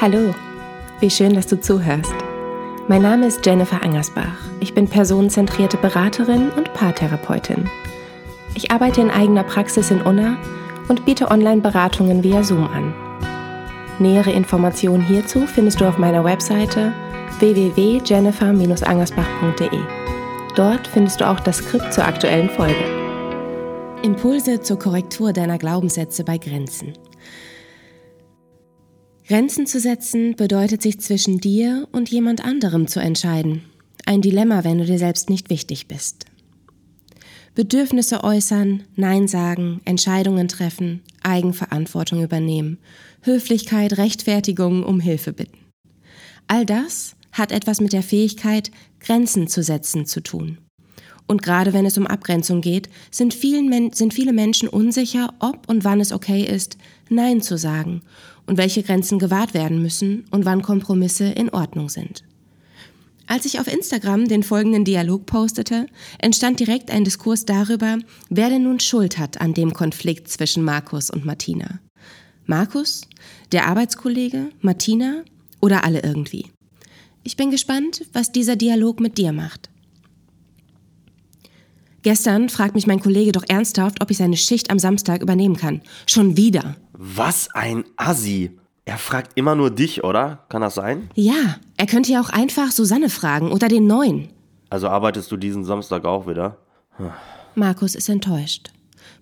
Hallo, 0.00 0.34
wie 1.00 1.10
schön, 1.10 1.34
dass 1.34 1.46
du 1.46 1.60
zuhörst. 1.60 2.14
Mein 2.88 3.02
Name 3.02 3.26
ist 3.26 3.44
Jennifer 3.44 3.82
Angersbach. 3.82 4.32
Ich 4.58 4.72
bin 4.72 4.88
personenzentrierte 4.88 5.76
Beraterin 5.76 6.48
und 6.56 6.72
Paartherapeutin. 6.72 7.68
Ich 8.54 8.70
arbeite 8.70 9.02
in 9.02 9.10
eigener 9.10 9.44
Praxis 9.44 9.90
in 9.90 10.00
Unna 10.00 10.38
und 10.88 11.04
biete 11.04 11.30
Online-Beratungen 11.30 12.24
via 12.24 12.42
Zoom 12.42 12.66
an. 12.68 12.94
Nähere 13.98 14.32
Informationen 14.32 15.06
hierzu 15.06 15.46
findest 15.46 15.82
du 15.82 15.84
auf 15.84 15.98
meiner 15.98 16.24
Webseite 16.24 16.94
www.jennifer-angersbach.de. 17.40 19.80
Dort 20.56 20.86
findest 20.86 21.20
du 21.20 21.28
auch 21.28 21.40
das 21.40 21.58
Skript 21.58 21.92
zur 21.92 22.06
aktuellen 22.06 22.48
Folge. 22.48 22.82
Impulse 24.00 24.62
zur 24.62 24.78
Korrektur 24.78 25.34
deiner 25.34 25.58
Glaubenssätze 25.58 26.24
bei 26.24 26.38
Grenzen. 26.38 26.94
Grenzen 29.30 29.64
zu 29.64 29.78
setzen 29.78 30.34
bedeutet 30.34 30.82
sich 30.82 30.98
zwischen 30.98 31.38
dir 31.38 31.86
und 31.92 32.08
jemand 32.10 32.44
anderem 32.44 32.88
zu 32.88 32.98
entscheiden. 32.98 33.62
Ein 34.04 34.22
Dilemma, 34.22 34.64
wenn 34.64 34.78
du 34.78 34.84
dir 34.84 34.98
selbst 34.98 35.30
nicht 35.30 35.50
wichtig 35.50 35.86
bist. 35.86 36.24
Bedürfnisse 37.54 38.24
äußern, 38.24 38.82
Nein 38.96 39.28
sagen, 39.28 39.82
Entscheidungen 39.84 40.48
treffen, 40.48 41.04
Eigenverantwortung 41.22 42.24
übernehmen, 42.24 42.78
Höflichkeit, 43.22 43.98
Rechtfertigung, 43.98 44.82
um 44.82 44.98
Hilfe 44.98 45.32
bitten. 45.32 45.58
All 46.48 46.66
das 46.66 47.14
hat 47.30 47.52
etwas 47.52 47.80
mit 47.80 47.92
der 47.92 48.02
Fähigkeit, 48.02 48.72
Grenzen 48.98 49.46
zu 49.46 49.62
setzen 49.62 50.06
zu 50.06 50.24
tun. 50.24 50.58
Und 51.28 51.44
gerade 51.44 51.72
wenn 51.72 51.86
es 51.86 51.96
um 51.96 52.08
Abgrenzung 52.08 52.62
geht, 52.62 52.88
sind, 53.12 53.32
vielen, 53.32 53.92
sind 53.92 54.12
viele 54.12 54.32
Menschen 54.32 54.68
unsicher, 54.68 55.32
ob 55.38 55.68
und 55.68 55.84
wann 55.84 56.00
es 56.00 56.10
okay 56.10 56.42
ist, 56.42 56.78
Nein 57.08 57.40
zu 57.42 57.56
sagen 57.56 58.02
und 58.50 58.56
welche 58.56 58.82
Grenzen 58.82 59.20
gewahrt 59.20 59.54
werden 59.54 59.80
müssen 59.80 60.24
und 60.32 60.44
wann 60.44 60.62
Kompromisse 60.62 61.26
in 61.26 61.50
Ordnung 61.50 61.88
sind. 61.88 62.24
Als 63.28 63.44
ich 63.44 63.60
auf 63.60 63.72
Instagram 63.72 64.26
den 64.26 64.42
folgenden 64.42 64.84
Dialog 64.84 65.24
postete, 65.24 65.86
entstand 66.18 66.58
direkt 66.58 66.90
ein 66.90 67.04
Diskurs 67.04 67.44
darüber, 67.44 68.00
wer 68.28 68.48
denn 68.48 68.64
nun 68.64 68.80
Schuld 68.80 69.18
hat 69.18 69.40
an 69.40 69.54
dem 69.54 69.72
Konflikt 69.72 70.26
zwischen 70.26 70.64
Markus 70.64 71.10
und 71.10 71.24
Martina. 71.24 71.78
Markus, 72.44 73.02
der 73.52 73.68
Arbeitskollege, 73.68 74.50
Martina 74.60 75.22
oder 75.60 75.84
alle 75.84 76.02
irgendwie. 76.02 76.46
Ich 77.22 77.36
bin 77.36 77.52
gespannt, 77.52 78.04
was 78.12 78.32
dieser 78.32 78.56
Dialog 78.56 78.98
mit 78.98 79.16
dir 79.16 79.30
macht. 79.30 79.69
Gestern 82.02 82.48
fragt 82.48 82.74
mich 82.74 82.86
mein 82.86 83.00
Kollege 83.00 83.32
doch 83.32 83.44
ernsthaft, 83.48 84.00
ob 84.00 84.10
ich 84.10 84.16
seine 84.16 84.36
Schicht 84.36 84.70
am 84.70 84.78
Samstag 84.78 85.22
übernehmen 85.22 85.56
kann. 85.56 85.82
Schon 86.06 86.36
wieder. 86.36 86.76
Was 86.92 87.48
ein 87.54 87.84
Assi. 87.96 88.52
Er 88.86 88.98
fragt 88.98 89.32
immer 89.36 89.54
nur 89.54 89.70
dich, 89.70 90.02
oder? 90.02 90.44
Kann 90.48 90.62
das 90.62 90.74
sein? 90.74 91.10
Ja, 91.14 91.56
er 91.76 91.86
könnte 91.86 92.12
ja 92.12 92.20
auch 92.20 92.30
einfach 92.30 92.72
Susanne 92.72 93.10
fragen 93.10 93.52
oder 93.52 93.68
den 93.68 93.86
Neuen. 93.86 94.28
Also 94.70 94.88
arbeitest 94.88 95.30
du 95.30 95.36
diesen 95.36 95.64
Samstag 95.64 96.04
auch 96.04 96.26
wieder? 96.26 96.56
Hm. 96.96 97.10
Markus 97.54 97.94
ist 97.94 98.08
enttäuscht. 98.08 98.70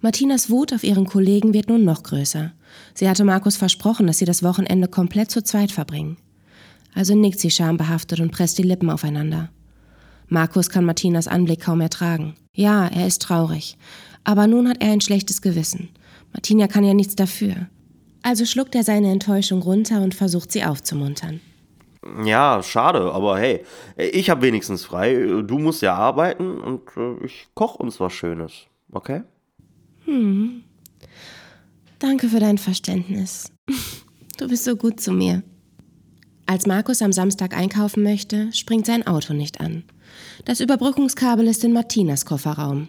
Martinas 0.01 0.49
Wut 0.49 0.73
auf 0.73 0.85
ihren 0.85 1.07
Kollegen 1.07 1.55
wird 1.55 1.69
nun 1.69 1.85
noch 1.85 2.03
größer. 2.03 2.53
Sie 2.95 3.09
hatte 3.09 3.25
Markus 3.25 3.57
versprochen, 3.57 4.07
dass 4.07 4.19
sie 4.19 4.25
das 4.25 4.43
Wochenende 4.43 4.87
komplett 4.87 5.31
zu 5.31 5.43
zweit 5.43 5.73
verbringen. 5.73 6.19
Also 6.95 7.15
nickt 7.15 7.41
sie 7.41 7.51
schambehaftet 7.51 8.21
und 8.21 8.31
presst 8.31 8.59
die 8.59 8.63
Lippen 8.63 8.91
aufeinander. 8.91 9.51
Markus 10.29 10.71
kann 10.71 10.85
Martinas 10.85 11.29
Anblick 11.29 11.61
kaum 11.63 11.81
ertragen. 11.81 12.35
Ja, 12.55 12.87
er 12.87 13.07
ist 13.07 13.23
traurig. 13.23 13.77
Aber 14.25 14.47
nun 14.47 14.69
hat 14.69 14.83
er 14.83 14.93
ein 14.93 15.01
schlechtes 15.01 15.41
Gewissen. 15.43 15.89
Martina 16.33 16.67
kann 16.67 16.85
ja 16.85 16.95
nichts 16.95 17.17
dafür. 17.17 17.69
Also 18.23 18.45
schluckt 18.45 18.75
er 18.75 18.85
seine 18.85 19.11
Enttäuschung 19.11 19.63
runter 19.63 20.03
und 20.03 20.15
versucht 20.15 20.53
sie 20.53 20.65
aufzumuntern. 20.65 21.41
Ja, 22.25 22.63
schade, 22.63 23.13
aber 23.13 23.39
hey, 23.39 23.65
ich 23.97 24.31
habe 24.31 24.43
wenigstens 24.43 24.85
frei. 24.85 25.43
Du 25.47 25.59
musst 25.59 25.83
ja 25.83 25.95
arbeiten 25.95 26.59
und 26.59 26.83
äh, 26.97 27.25
ich 27.25 27.49
koche 27.55 27.79
uns 27.79 28.01
was 28.01 28.13
Schönes, 28.13 28.67
okay? 28.93 29.23
Hm. 30.05 30.63
Danke 31.99 32.29
für 32.29 32.41
dein 32.41 32.59
Verständnis. 32.59 33.51
Du 34.39 34.47
bist 34.47 34.63
so 34.63 34.77
gut 34.77 35.01
zu 35.01 35.11
mir. 35.11 35.43
Als 36.51 36.65
Markus 36.65 37.03
am 37.03 37.13
Samstag 37.13 37.55
einkaufen 37.55 38.03
möchte, 38.03 38.51
springt 38.55 38.87
sein 38.87 39.07
Auto 39.07 39.35
nicht 39.35 39.61
an. 39.61 39.85
Das 40.47 40.61
Überbrückungskabel 40.61 41.47
ist 41.47 41.63
in 41.63 41.75
Martinas 41.75 42.25
Kofferraum. 42.25 42.89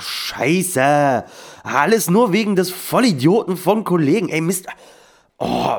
Scheiße. 0.00 1.24
Alles 1.64 2.08
nur 2.08 2.32
wegen 2.32 2.56
des 2.56 2.70
Vollidioten 2.70 3.58
von 3.58 3.84
Kollegen. 3.84 4.30
Ey, 4.30 4.40
Mist. 4.40 4.68
Oh, 5.36 5.76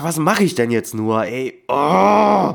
was 0.00 0.18
mache 0.18 0.44
ich 0.44 0.54
denn 0.54 0.70
jetzt 0.70 0.94
nur, 0.94 1.24
ey? 1.24 1.54
Oh. 1.66 2.54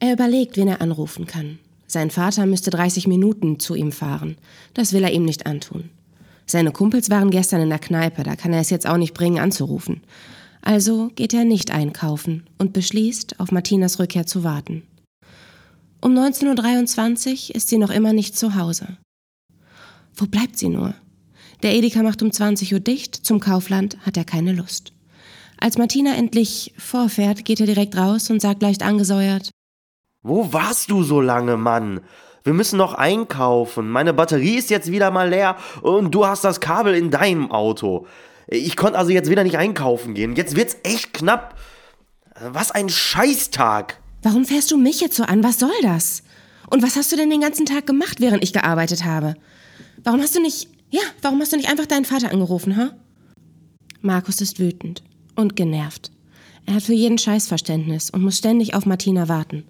Er 0.00 0.12
überlegt, 0.12 0.56
wen 0.56 0.66
er 0.66 0.80
anrufen 0.80 1.26
kann. 1.26 1.60
Sein 1.86 2.10
Vater 2.10 2.44
müsste 2.44 2.70
30 2.70 3.06
Minuten 3.06 3.60
zu 3.60 3.76
ihm 3.76 3.92
fahren. 3.92 4.36
Das 4.74 4.92
will 4.92 5.04
er 5.04 5.12
ihm 5.12 5.24
nicht 5.24 5.46
antun. 5.46 5.90
Seine 6.44 6.72
Kumpels 6.72 7.08
waren 7.08 7.30
gestern 7.30 7.60
in 7.60 7.70
der 7.70 7.78
Kneipe, 7.78 8.24
da 8.24 8.34
kann 8.34 8.52
er 8.52 8.60
es 8.60 8.70
jetzt 8.70 8.88
auch 8.88 8.96
nicht 8.96 9.14
bringen, 9.14 9.38
anzurufen. 9.38 10.02
Also 10.66 11.10
geht 11.14 11.32
er 11.32 11.44
nicht 11.44 11.70
einkaufen 11.70 12.44
und 12.58 12.72
beschließt, 12.72 13.38
auf 13.38 13.52
Martinas 13.52 14.00
Rückkehr 14.00 14.26
zu 14.26 14.42
warten. 14.42 14.82
Um 16.00 16.12
19.23 16.12 17.50
Uhr 17.50 17.54
ist 17.54 17.68
sie 17.68 17.78
noch 17.78 17.90
immer 17.90 18.12
nicht 18.12 18.36
zu 18.36 18.56
Hause. 18.56 18.96
Wo 20.16 20.26
bleibt 20.26 20.58
sie 20.58 20.68
nur? 20.68 20.92
Der 21.62 21.72
Edeka 21.72 22.02
macht 22.02 22.20
um 22.20 22.32
20 22.32 22.74
Uhr 22.74 22.80
dicht, 22.80 23.14
zum 23.14 23.38
Kaufland 23.38 23.96
hat 24.04 24.16
er 24.16 24.24
keine 24.24 24.52
Lust. 24.52 24.92
Als 25.56 25.78
Martina 25.78 26.16
endlich 26.16 26.74
vorfährt, 26.76 27.44
geht 27.44 27.60
er 27.60 27.66
direkt 27.66 27.96
raus 27.96 28.28
und 28.28 28.42
sagt 28.42 28.60
leicht 28.60 28.82
angesäuert: 28.82 29.50
Wo 30.24 30.52
warst 30.52 30.90
du 30.90 31.04
so 31.04 31.20
lange, 31.20 31.56
Mann? 31.56 32.00
Wir 32.42 32.54
müssen 32.54 32.76
noch 32.76 32.94
einkaufen. 32.94 33.88
Meine 33.88 34.12
Batterie 34.12 34.56
ist 34.56 34.70
jetzt 34.70 34.90
wieder 34.90 35.12
mal 35.12 35.28
leer 35.28 35.56
und 35.82 36.12
du 36.12 36.26
hast 36.26 36.42
das 36.42 36.60
Kabel 36.60 36.96
in 36.96 37.12
deinem 37.12 37.52
Auto. 37.52 38.08
Ich 38.48 38.76
konnte 38.76 38.98
also 38.98 39.10
jetzt 39.10 39.30
wieder 39.30 39.44
nicht 39.44 39.58
einkaufen 39.58 40.14
gehen. 40.14 40.36
Jetzt 40.36 40.56
wird's 40.56 40.76
echt 40.84 41.12
knapp. 41.12 41.58
Was 42.40 42.70
ein 42.70 42.88
Scheißtag. 42.88 44.00
Warum 44.22 44.44
fährst 44.44 44.70
du 44.70 44.76
mich 44.76 45.00
jetzt 45.00 45.16
so 45.16 45.24
an? 45.24 45.42
Was 45.42 45.58
soll 45.58 45.70
das? 45.82 46.22
Und 46.70 46.82
was 46.82 46.96
hast 46.96 47.12
du 47.12 47.16
denn 47.16 47.30
den 47.30 47.40
ganzen 47.40 47.66
Tag 47.66 47.86
gemacht, 47.86 48.20
während 48.20 48.42
ich 48.42 48.52
gearbeitet 48.52 49.04
habe? 49.04 49.34
Warum 50.02 50.20
hast 50.20 50.34
du 50.34 50.40
nicht, 50.40 50.68
ja, 50.90 51.00
warum 51.22 51.40
hast 51.40 51.52
du 51.52 51.56
nicht 51.56 51.70
einfach 51.70 51.86
deinen 51.86 52.04
Vater 52.04 52.30
angerufen, 52.30 52.76
ha? 52.76 52.90
Markus 54.00 54.40
ist 54.40 54.58
wütend 54.58 55.02
und 55.34 55.56
genervt. 55.56 56.10
Er 56.66 56.74
hat 56.74 56.82
für 56.82 56.92
jeden 56.92 57.18
Scheiß 57.18 57.48
Verständnis 57.48 58.10
und 58.10 58.22
muss 58.22 58.38
ständig 58.38 58.74
auf 58.74 58.86
Martina 58.86 59.28
warten. 59.28 59.64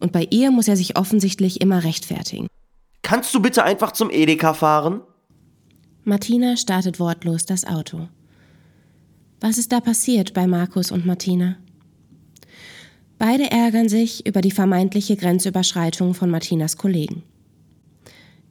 Und 0.00 0.12
bei 0.12 0.26
ihr 0.30 0.50
muss 0.50 0.68
er 0.68 0.76
sich 0.76 0.96
offensichtlich 0.96 1.60
immer 1.60 1.84
rechtfertigen. 1.84 2.46
Kannst 3.02 3.34
du 3.34 3.40
bitte 3.40 3.64
einfach 3.64 3.92
zum 3.92 4.10
Edeka 4.10 4.54
fahren? 4.54 5.00
Martina 6.08 6.56
startet 6.56 7.00
wortlos 7.00 7.46
das 7.46 7.64
Auto. 7.64 8.06
Was 9.40 9.58
ist 9.58 9.72
da 9.72 9.80
passiert 9.80 10.34
bei 10.34 10.46
Markus 10.46 10.92
und 10.92 11.04
Martina? 11.04 11.56
Beide 13.18 13.50
ärgern 13.50 13.88
sich 13.88 14.24
über 14.24 14.40
die 14.40 14.52
vermeintliche 14.52 15.16
Grenzüberschreitung 15.16 16.14
von 16.14 16.30
Martinas 16.30 16.76
Kollegen. 16.76 17.24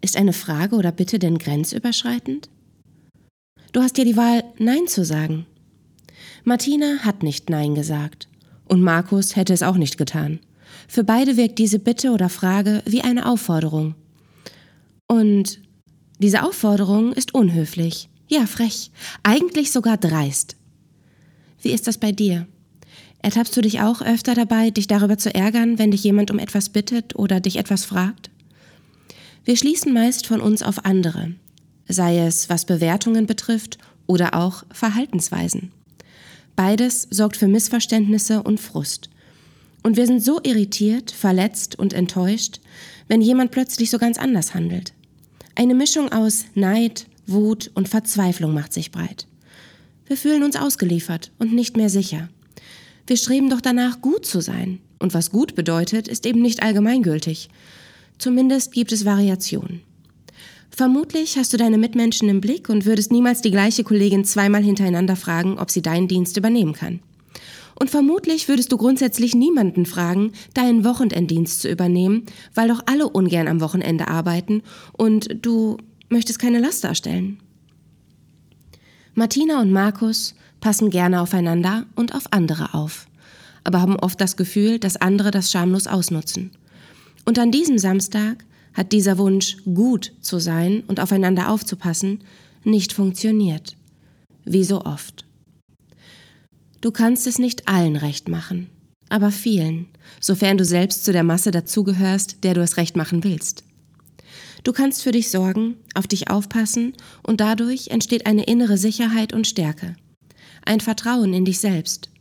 Ist 0.01 0.17
eine 0.17 0.33
Frage 0.33 0.75
oder 0.75 0.91
Bitte 0.91 1.17
denn 1.17 1.37
grenzüberschreitend? 1.37 2.49
Du 3.71 3.81
hast 3.81 3.97
ja 3.97 4.03
die 4.03 4.17
Wahl, 4.17 4.43
Nein 4.57 4.87
zu 4.87 5.05
sagen. 5.05 5.45
Martina 6.43 7.05
hat 7.05 7.23
nicht 7.23 7.49
Nein 7.49 7.73
gesagt. 7.73 8.27
Und 8.65 8.81
Markus 8.81 9.37
hätte 9.37 9.53
es 9.53 9.63
auch 9.63 9.77
nicht 9.77 9.97
getan. 9.97 10.41
Für 10.89 11.05
beide 11.05 11.37
wirkt 11.37 11.57
diese 11.59 11.79
Bitte 11.79 12.11
oder 12.11 12.27
Frage 12.27 12.83
wie 12.85 12.99
eine 12.99 13.25
Aufforderung. 13.25 13.95
Und 15.07 15.61
diese 16.25 16.41
Aufforderung 16.41 17.13
ist 17.13 17.35
unhöflich, 17.35 18.09
ja 18.27 18.47
frech, 18.47 18.89
eigentlich 19.21 19.71
sogar 19.71 19.95
dreist. 19.95 20.55
Wie 21.61 21.69
ist 21.69 21.85
das 21.85 21.99
bei 21.99 22.11
dir? 22.11 22.47
Ertappst 23.21 23.55
du 23.55 23.61
dich 23.61 23.81
auch 23.81 24.01
öfter 24.01 24.33
dabei, 24.33 24.71
dich 24.71 24.87
darüber 24.87 25.19
zu 25.19 25.35
ärgern, 25.35 25.77
wenn 25.77 25.91
dich 25.91 26.03
jemand 26.03 26.31
um 26.31 26.39
etwas 26.39 26.69
bittet 26.69 27.15
oder 27.15 27.39
dich 27.41 27.57
etwas 27.57 27.85
fragt? 27.85 28.31
Wir 29.43 29.55
schließen 29.55 29.93
meist 29.93 30.25
von 30.25 30.41
uns 30.41 30.63
auf 30.63 30.83
andere, 30.83 31.33
sei 31.87 32.17
es 32.17 32.49
was 32.49 32.65
Bewertungen 32.65 33.27
betrifft 33.27 33.77
oder 34.07 34.33
auch 34.33 34.63
Verhaltensweisen. 34.71 35.71
Beides 36.55 37.07
sorgt 37.11 37.37
für 37.37 37.47
Missverständnisse 37.47 38.41
und 38.41 38.59
Frust. 38.59 39.11
Und 39.83 39.95
wir 39.95 40.07
sind 40.07 40.23
so 40.23 40.39
irritiert, 40.41 41.11
verletzt 41.11 41.77
und 41.77 41.93
enttäuscht, 41.93 42.61
wenn 43.07 43.21
jemand 43.21 43.51
plötzlich 43.51 43.91
so 43.91 43.99
ganz 43.99 44.17
anders 44.17 44.55
handelt. 44.55 44.94
Eine 45.57 45.73
Mischung 45.73 46.11
aus 46.11 46.45
Neid, 46.53 47.07
Wut 47.27 47.71
und 47.75 47.87
Verzweiflung 47.87 48.53
macht 48.53 48.73
sich 48.73 48.91
breit. 48.91 49.25
Wir 50.05 50.17
fühlen 50.17 50.43
uns 50.43 50.57
ausgeliefert 50.57 51.31
und 51.39 51.53
nicht 51.53 51.77
mehr 51.77 51.89
sicher. 51.89 52.27
Wir 53.07 53.15
streben 53.15 53.49
doch 53.49 53.61
danach, 53.61 54.01
gut 54.01 54.25
zu 54.25 54.41
sein. 54.41 54.79
Und 54.99 55.13
was 55.13 55.31
gut 55.31 55.55
bedeutet, 55.55 56.09
ist 56.09 56.25
eben 56.25 56.41
nicht 56.41 56.61
allgemeingültig. 56.61 57.49
Zumindest 58.17 58.73
gibt 58.73 58.91
es 58.91 59.05
Variationen. 59.05 59.81
Vermutlich 60.71 61.37
hast 61.37 61.53
du 61.53 61.57
deine 61.57 61.77
Mitmenschen 61.77 62.27
im 62.27 62.41
Blick 62.41 62.67
und 62.67 62.85
würdest 62.85 63.13
niemals 63.13 63.41
die 63.41 63.51
gleiche 63.51 63.85
Kollegin 63.85 64.25
zweimal 64.25 64.61
hintereinander 64.61 65.15
fragen, 65.15 65.57
ob 65.57 65.71
sie 65.71 65.81
deinen 65.81 66.09
Dienst 66.09 66.35
übernehmen 66.35 66.73
kann. 66.73 66.99
Und 67.77 67.89
vermutlich 67.89 68.47
würdest 68.47 68.71
du 68.71 68.77
grundsätzlich 68.77 69.35
niemanden 69.35 69.85
fragen, 69.85 70.31
deinen 70.53 70.85
Wochenenddienst 70.85 71.61
zu 71.61 71.69
übernehmen, 71.69 72.23
weil 72.53 72.69
doch 72.69 72.81
alle 72.85 73.09
ungern 73.09 73.47
am 73.47 73.59
Wochenende 73.61 74.07
arbeiten 74.07 74.63
und 74.93 75.27
du 75.41 75.77
möchtest 76.09 76.39
keine 76.39 76.59
Last 76.59 76.83
darstellen. 76.83 77.39
Martina 79.13 79.61
und 79.61 79.71
Markus 79.71 80.35
passen 80.61 80.89
gerne 80.89 81.21
aufeinander 81.21 81.85
und 81.95 82.15
auf 82.15 82.31
andere 82.31 82.73
auf, 82.73 83.07
aber 83.63 83.81
haben 83.81 83.97
oft 83.97 84.19
das 84.19 84.37
Gefühl, 84.37 84.79
dass 84.79 84.97
andere 84.97 85.31
das 85.31 85.51
schamlos 85.51 85.87
ausnutzen. 85.87 86.51
Und 87.25 87.39
an 87.39 87.51
diesem 87.51 87.77
Samstag 87.77 88.45
hat 88.73 88.91
dieser 88.91 89.17
Wunsch, 89.17 89.57
gut 89.63 90.11
zu 90.21 90.39
sein 90.39 90.83
und 90.87 90.99
aufeinander 90.99 91.49
aufzupassen, 91.49 92.23
nicht 92.63 92.93
funktioniert. 92.93 93.75
Wie 94.43 94.63
so 94.63 94.81
oft. 94.81 95.24
Du 96.85 96.91
kannst 96.91 97.25
es 97.25 97.39
nicht 97.39 97.67
allen 97.67 97.95
recht 97.95 98.29
machen, 98.29 98.69
aber 99.09 99.31
vielen, 99.31 99.87
sofern 100.21 100.55
du 100.55 100.63
selbst 100.63 101.03
zu 101.03 101.11
der 101.11 101.23
Masse 101.23 101.49
dazugehörst, 101.49 102.43
der 102.43 102.53
du 102.53 102.61
es 102.61 102.77
recht 102.77 102.95
machen 102.95 103.23
willst. 103.23 103.63
Du 104.63 104.71
kannst 104.71 105.01
für 105.01 105.11
dich 105.11 105.31
sorgen, 105.31 105.77
auf 105.95 106.05
dich 106.05 106.29
aufpassen 106.29 106.93
und 107.23 107.41
dadurch 107.41 107.87
entsteht 107.87 108.27
eine 108.27 108.43
innere 108.43 108.77
Sicherheit 108.77 109.33
und 109.33 109.47
Stärke. 109.47 109.95
Ein 110.63 110.79
Vertrauen 110.79 111.33
in 111.33 111.43
dich 111.43 111.59
selbst. 111.59 112.11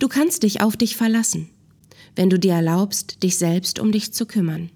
Du 0.00 0.08
kannst 0.08 0.42
dich 0.42 0.60
auf 0.60 0.76
dich 0.76 0.96
verlassen, 0.96 1.48
wenn 2.14 2.28
du 2.28 2.38
dir 2.38 2.52
erlaubst, 2.52 3.22
dich 3.22 3.38
selbst 3.38 3.78
um 3.78 3.90
dich 3.90 4.12
zu 4.12 4.26
kümmern. 4.26 4.68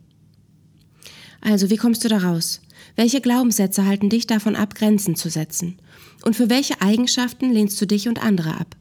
Also, 1.42 1.68
wie 1.68 1.76
kommst 1.76 2.02
du 2.02 2.08
da 2.08 2.16
raus? 2.16 2.62
Welche 2.96 3.20
Glaubenssätze 3.20 3.84
halten 3.84 4.08
dich 4.08 4.26
davon 4.26 4.56
ab, 4.56 4.74
Grenzen 4.74 5.16
zu 5.16 5.28
setzen? 5.28 5.76
Und 6.22 6.34
für 6.34 6.48
welche 6.48 6.80
Eigenschaften 6.80 7.52
lehnst 7.52 7.78
du 7.78 7.86
dich 7.86 8.08
und 8.08 8.24
andere 8.24 8.54
ab? 8.58 8.74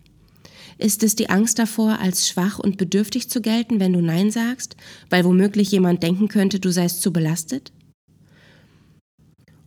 Ist 0.77 1.03
es 1.03 1.15
die 1.15 1.29
Angst 1.29 1.57
davor, 1.59 1.99
als 1.99 2.27
schwach 2.27 2.59
und 2.59 2.77
bedürftig 2.77 3.29
zu 3.29 3.41
gelten, 3.41 3.79
wenn 3.79 3.93
du 3.93 4.01
Nein 4.01 4.31
sagst, 4.31 4.75
weil 5.09 5.25
womöglich 5.25 5.71
jemand 5.71 6.03
denken 6.03 6.27
könnte, 6.27 6.59
du 6.59 6.71
seist 6.71 7.01
zu 7.01 7.11
belastet? 7.11 7.71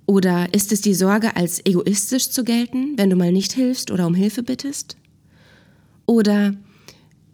Oder 0.07 0.53
ist 0.55 0.73
es 0.73 0.81
die 0.81 0.95
Sorge, 0.95 1.37
als 1.37 1.65
egoistisch 1.65 2.31
zu 2.31 2.45
gelten, 2.45 2.97
wenn 2.97 3.11
du 3.11 3.17
mal 3.17 3.33
nicht 3.33 3.53
hilfst 3.53 3.91
oder 3.91 4.07
um 4.07 4.15
Hilfe 4.15 4.43
bittest? 4.43 4.97
Oder 6.07 6.55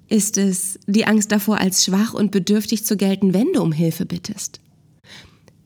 ist 0.08 0.38
es 0.38 0.78
die 0.86 1.06
Angst 1.06 1.32
davor, 1.32 1.58
als 1.58 1.84
schwach 1.84 2.14
und 2.14 2.30
bedürftig 2.30 2.84
zu 2.84 2.96
gelten, 2.96 3.34
wenn 3.34 3.52
du 3.52 3.62
um 3.62 3.72
Hilfe 3.72 4.06
bittest? 4.06 4.60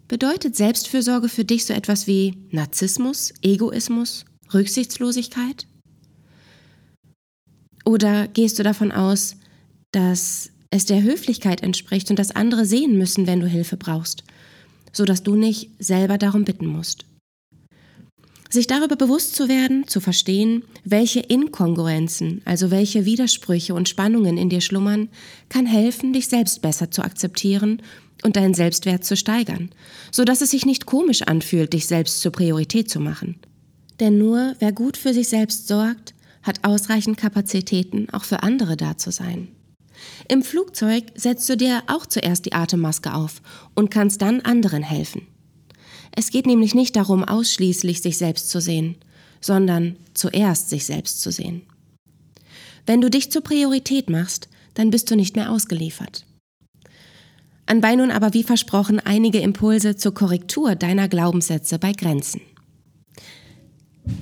Bedeutet 0.09 0.57
Selbstfürsorge 0.57 1.29
für 1.29 1.45
dich 1.45 1.65
so 1.67 1.75
etwas 1.75 2.07
wie 2.07 2.37
Narzissmus, 2.51 3.33
Egoismus, 3.43 4.25
Rücksichtslosigkeit? 4.53 5.67
Oder 7.91 8.29
gehst 8.29 8.57
du 8.57 8.63
davon 8.63 8.93
aus, 8.93 9.35
dass 9.91 10.51
es 10.71 10.87
der 10.87 11.03
Höflichkeit 11.03 11.61
entspricht 11.61 12.09
und 12.09 12.21
dass 12.21 12.31
andere 12.31 12.65
sehen 12.65 12.97
müssen, 12.97 13.27
wenn 13.27 13.41
du 13.41 13.49
Hilfe 13.49 13.77
brauchst, 13.77 14.23
so 14.93 15.05
dass 15.05 15.25
du 15.25 15.35
nicht 15.35 15.71
selber 15.81 16.17
darum 16.17 16.45
bitten 16.45 16.67
musst? 16.67 17.05
Sich 18.49 18.69
darüber 18.69 18.95
bewusst 18.95 19.35
zu 19.35 19.49
werden, 19.49 19.89
zu 19.89 20.01
verstehen, 20.01 20.63
welche 20.85 21.19
Inkongruenzen, 21.19 22.43
also 22.45 22.71
welche 22.71 23.07
Widersprüche 23.07 23.75
und 23.75 23.89
Spannungen 23.89 24.39
in 24.39 24.51
dir 24.51 24.61
schlummern, 24.61 25.09
kann 25.49 25.67
helfen, 25.67 26.13
dich 26.13 26.29
selbst 26.29 26.63
besser 26.63 26.93
zu 26.93 27.03
akzeptieren 27.03 27.83
und 28.23 28.37
deinen 28.37 28.55
Selbstwert 28.55 29.05
zu 29.05 29.17
steigern, 29.17 29.71
so 30.13 30.23
dass 30.23 30.43
es 30.43 30.53
sich 30.53 30.65
nicht 30.65 30.87
komisch 30.87 31.23
anfühlt, 31.23 31.73
dich 31.73 31.89
selbst 31.89 32.21
zur 32.21 32.31
Priorität 32.31 32.89
zu 32.89 33.01
machen. 33.01 33.41
Denn 33.99 34.17
nur 34.17 34.55
wer 34.61 34.71
gut 34.71 34.97
für 34.97 35.13
sich 35.13 35.27
selbst 35.27 35.67
sorgt, 35.67 36.15
hat 36.43 36.65
ausreichend 36.65 37.17
Kapazitäten, 37.17 38.09
auch 38.11 38.25
für 38.25 38.43
andere 38.43 38.77
da 38.77 38.97
zu 38.97 39.11
sein. 39.11 39.49
Im 40.29 40.43
Flugzeug 40.43 41.05
setzt 41.15 41.49
du 41.49 41.57
dir 41.57 41.83
auch 41.87 42.07
zuerst 42.07 42.47
die 42.47 42.53
Atemmaske 42.53 43.15
auf 43.15 43.43
und 43.75 43.91
kannst 43.91 44.23
dann 44.23 44.41
anderen 44.41 44.83
helfen. 44.83 45.27
Es 46.13 46.31
geht 46.31 46.47
nämlich 46.47 46.75
nicht 46.75 46.97
darum, 46.97 47.25
ausschließlich 47.25 48.03
sich 48.03 48.17
selbst 48.17 48.51
zu 48.51 48.61
sehen, 48.61 48.97
sondern 49.41 49.97
zuerst 50.15 50.71
sich 50.71 50.87
selbst 50.87 51.21
zu 51.21 51.31
sehen. 51.31 51.63
Wenn 52.87 53.01
du 53.01 53.11
dich 53.11 53.31
zur 53.31 53.43
Priorität 53.43 54.11
machst, 54.11 54.49
dann 54.75 54.91
bist 54.91 55.11
du 55.11 55.17
nicht 55.17 55.37
mehr 55.37 55.53
ausgeliefert. 55.53 56.27
Anbei 57.67 57.95
nun 57.95 58.11
aber 58.11 58.35
wie 58.35 58.43
versprochen 58.43 58.99
einige 58.99 59.39
Impulse 59.39 59.97
zur 59.97 60.13
Korrektur 60.13 60.75
deiner 60.75 61.09
Glaubenssätze 61.09 61.79
bei 61.79 61.93
Grenzen. 61.93 62.41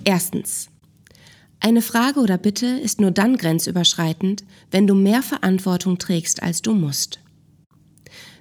Erstens. 0.05 0.69
Eine 1.61 1.83
Frage 1.83 2.21
oder 2.21 2.39
Bitte 2.39 2.67
ist 2.67 3.01
nur 3.01 3.11
dann 3.11 3.37
grenzüberschreitend, 3.37 4.45
wenn 4.71 4.87
du 4.87 4.95
mehr 4.95 5.23
Verantwortung 5.23 5.99
trägst, 5.99 6.43
als 6.43 6.63
du 6.63 6.73
musst. 6.73 7.21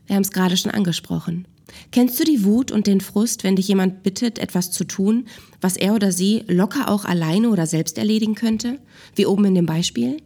Wir 0.06 0.16
haben 0.16 0.24
es 0.24 0.32
gerade 0.32 0.56
schon 0.56 0.72
angesprochen. 0.72 1.48
Kennst 1.92 2.20
du 2.20 2.24
die 2.24 2.44
Wut 2.44 2.72
und 2.72 2.88
den 2.88 3.02
Frust, 3.02 3.44
wenn 3.44 3.56
dich 3.56 3.68
jemand 3.68 4.04
bittet, 4.04 4.40
etwas 4.40 4.72
zu 4.72 4.84
tun, 4.84 5.26
was 5.62 5.78
er 5.78 5.94
oder 5.96 6.12
sie 6.12 6.44
locker 6.48 6.90
auch 6.90 7.06
alleine 7.06 7.50
oder 7.50 7.66
selbst 7.66 7.98
erledigen 7.98 8.36
könnte, 8.36 8.80
wie 9.16 9.26
oben 9.26 9.46
in 9.46 9.56
dem 9.56 9.66
Beispiel? 9.66 10.18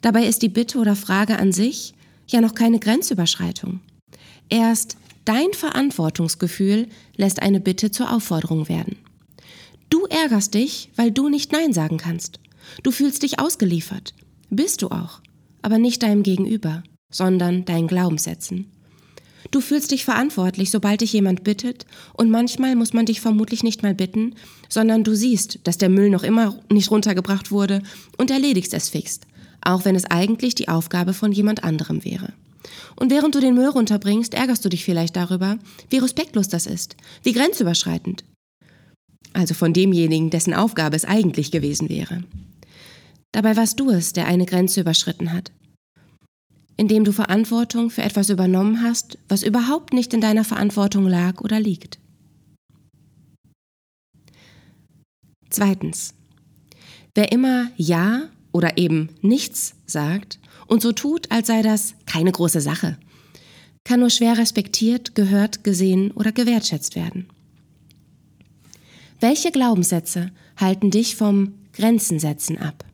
Dabei 0.00 0.26
ist 0.26 0.42
die 0.42 0.48
Bitte 0.48 0.78
oder 0.78 0.96
Frage 0.96 1.38
an 1.38 1.52
sich 1.52 1.94
ja 2.28 2.40
noch 2.40 2.54
keine 2.54 2.78
Grenzüberschreitung. 2.78 3.80
Erst 4.48 4.96
dein 5.24 5.52
Verantwortungsgefühl 5.52 6.88
lässt 7.16 7.40
eine 7.40 7.60
Bitte 7.60 7.90
zur 7.90 8.12
Aufforderung 8.12 8.68
werden. 8.68 8.96
Ärgerst 10.14 10.54
dich, 10.54 10.90
weil 10.94 11.10
du 11.10 11.28
nicht 11.28 11.50
Nein 11.50 11.72
sagen 11.72 11.96
kannst. 11.96 12.38
Du 12.84 12.92
fühlst 12.92 13.24
dich 13.24 13.40
ausgeliefert. 13.40 14.14
Bist 14.48 14.80
du 14.82 14.88
auch. 14.88 15.20
Aber 15.60 15.78
nicht 15.78 16.04
deinem 16.04 16.22
Gegenüber, 16.22 16.84
sondern 17.10 17.64
deinen 17.64 17.88
Glaubenssätzen. 17.88 18.70
Du 19.50 19.60
fühlst 19.60 19.90
dich 19.90 20.04
verantwortlich, 20.04 20.70
sobald 20.70 21.00
dich 21.00 21.12
jemand 21.12 21.42
bittet, 21.42 21.84
und 22.12 22.30
manchmal 22.30 22.76
muss 22.76 22.92
man 22.92 23.06
dich 23.06 23.20
vermutlich 23.20 23.64
nicht 23.64 23.82
mal 23.82 23.94
bitten, 23.94 24.36
sondern 24.68 25.02
du 25.02 25.16
siehst, 25.16 25.58
dass 25.64 25.78
der 25.78 25.88
Müll 25.88 26.10
noch 26.10 26.22
immer 26.22 26.60
nicht 26.70 26.92
runtergebracht 26.92 27.50
wurde 27.50 27.82
und 28.16 28.30
erledigst 28.30 28.72
es 28.72 28.90
fix, 28.90 29.18
auch 29.62 29.84
wenn 29.84 29.96
es 29.96 30.04
eigentlich 30.04 30.54
die 30.54 30.68
Aufgabe 30.68 31.12
von 31.12 31.32
jemand 31.32 31.64
anderem 31.64 32.04
wäre. 32.04 32.32
Und 32.94 33.10
während 33.10 33.34
du 33.34 33.40
den 33.40 33.56
Müll 33.56 33.68
runterbringst, 33.68 34.32
ärgerst 34.32 34.64
du 34.64 34.68
dich 34.68 34.84
vielleicht 34.84 35.16
darüber, 35.16 35.58
wie 35.90 35.98
respektlos 35.98 36.48
das 36.48 36.66
ist, 36.66 36.96
wie 37.24 37.32
grenzüberschreitend. 37.32 38.24
Also 39.34 39.52
von 39.52 39.72
demjenigen, 39.72 40.30
dessen 40.30 40.54
Aufgabe 40.54 40.96
es 40.96 41.04
eigentlich 41.04 41.50
gewesen 41.50 41.88
wäre. 41.88 42.22
Dabei 43.32 43.56
warst 43.56 43.80
du 43.80 43.90
es, 43.90 44.12
der 44.12 44.26
eine 44.26 44.46
Grenze 44.46 44.80
überschritten 44.80 45.32
hat. 45.32 45.50
Indem 46.76 47.04
du 47.04 47.12
Verantwortung 47.12 47.90
für 47.90 48.02
etwas 48.02 48.30
übernommen 48.30 48.82
hast, 48.82 49.18
was 49.28 49.42
überhaupt 49.42 49.92
nicht 49.92 50.14
in 50.14 50.20
deiner 50.20 50.44
Verantwortung 50.44 51.06
lag 51.08 51.40
oder 51.40 51.58
liegt. 51.60 51.98
Zweitens. 55.50 56.14
Wer 57.14 57.32
immer 57.32 57.70
Ja 57.76 58.28
oder 58.52 58.78
eben 58.78 59.08
nichts 59.20 59.74
sagt 59.86 60.38
und 60.66 60.80
so 60.80 60.92
tut, 60.92 61.30
als 61.30 61.48
sei 61.48 61.62
das 61.62 61.94
keine 62.06 62.32
große 62.32 62.60
Sache, 62.60 62.98
kann 63.84 64.00
nur 64.00 64.10
schwer 64.10 64.38
respektiert, 64.38 65.14
gehört, 65.14 65.64
gesehen 65.64 66.12
oder 66.12 66.32
gewertschätzt 66.32 66.96
werden. 66.96 67.28
Welche 69.24 69.50
Glaubenssätze 69.52 70.32
halten 70.58 70.90
dich 70.90 71.16
vom 71.16 71.54
Grenzensetzen 71.72 72.58
ab? 72.58 72.84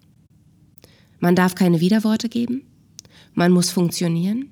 Man 1.19 1.35
darf 1.35 1.57
keine 1.57 1.81
Widerworte 1.81 2.29
geben, 2.29 2.63
man 3.35 3.51
muss 3.51 3.71
funktionieren, 3.71 4.49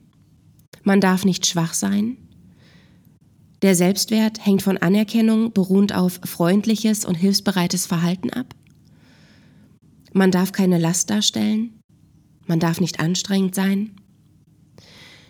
man 0.83 1.01
darf 1.01 1.25
nicht 1.25 1.47
schwach 1.47 1.75
sein, 1.75 2.17
der 3.63 3.77
Selbstwert 3.77 4.45
hängt 4.45 4.63
von 4.63 4.79
Anerkennung 4.79 5.53
beruhend 5.53 5.95
auf 5.95 6.19
freundliches 6.25 7.05
und 7.05 7.15
hilfsbereites 7.15 7.87
Verhalten 7.87 8.31
ab. 8.31 8.57
Man 10.13 10.33
darf 10.33 10.51
keine 10.51 10.79
Last 10.79 11.11
darstellen. 11.11 11.79
Man 12.49 12.59
darf 12.59 12.81
nicht 12.81 12.99
anstrengend 12.99 13.55
sein. 13.55 13.93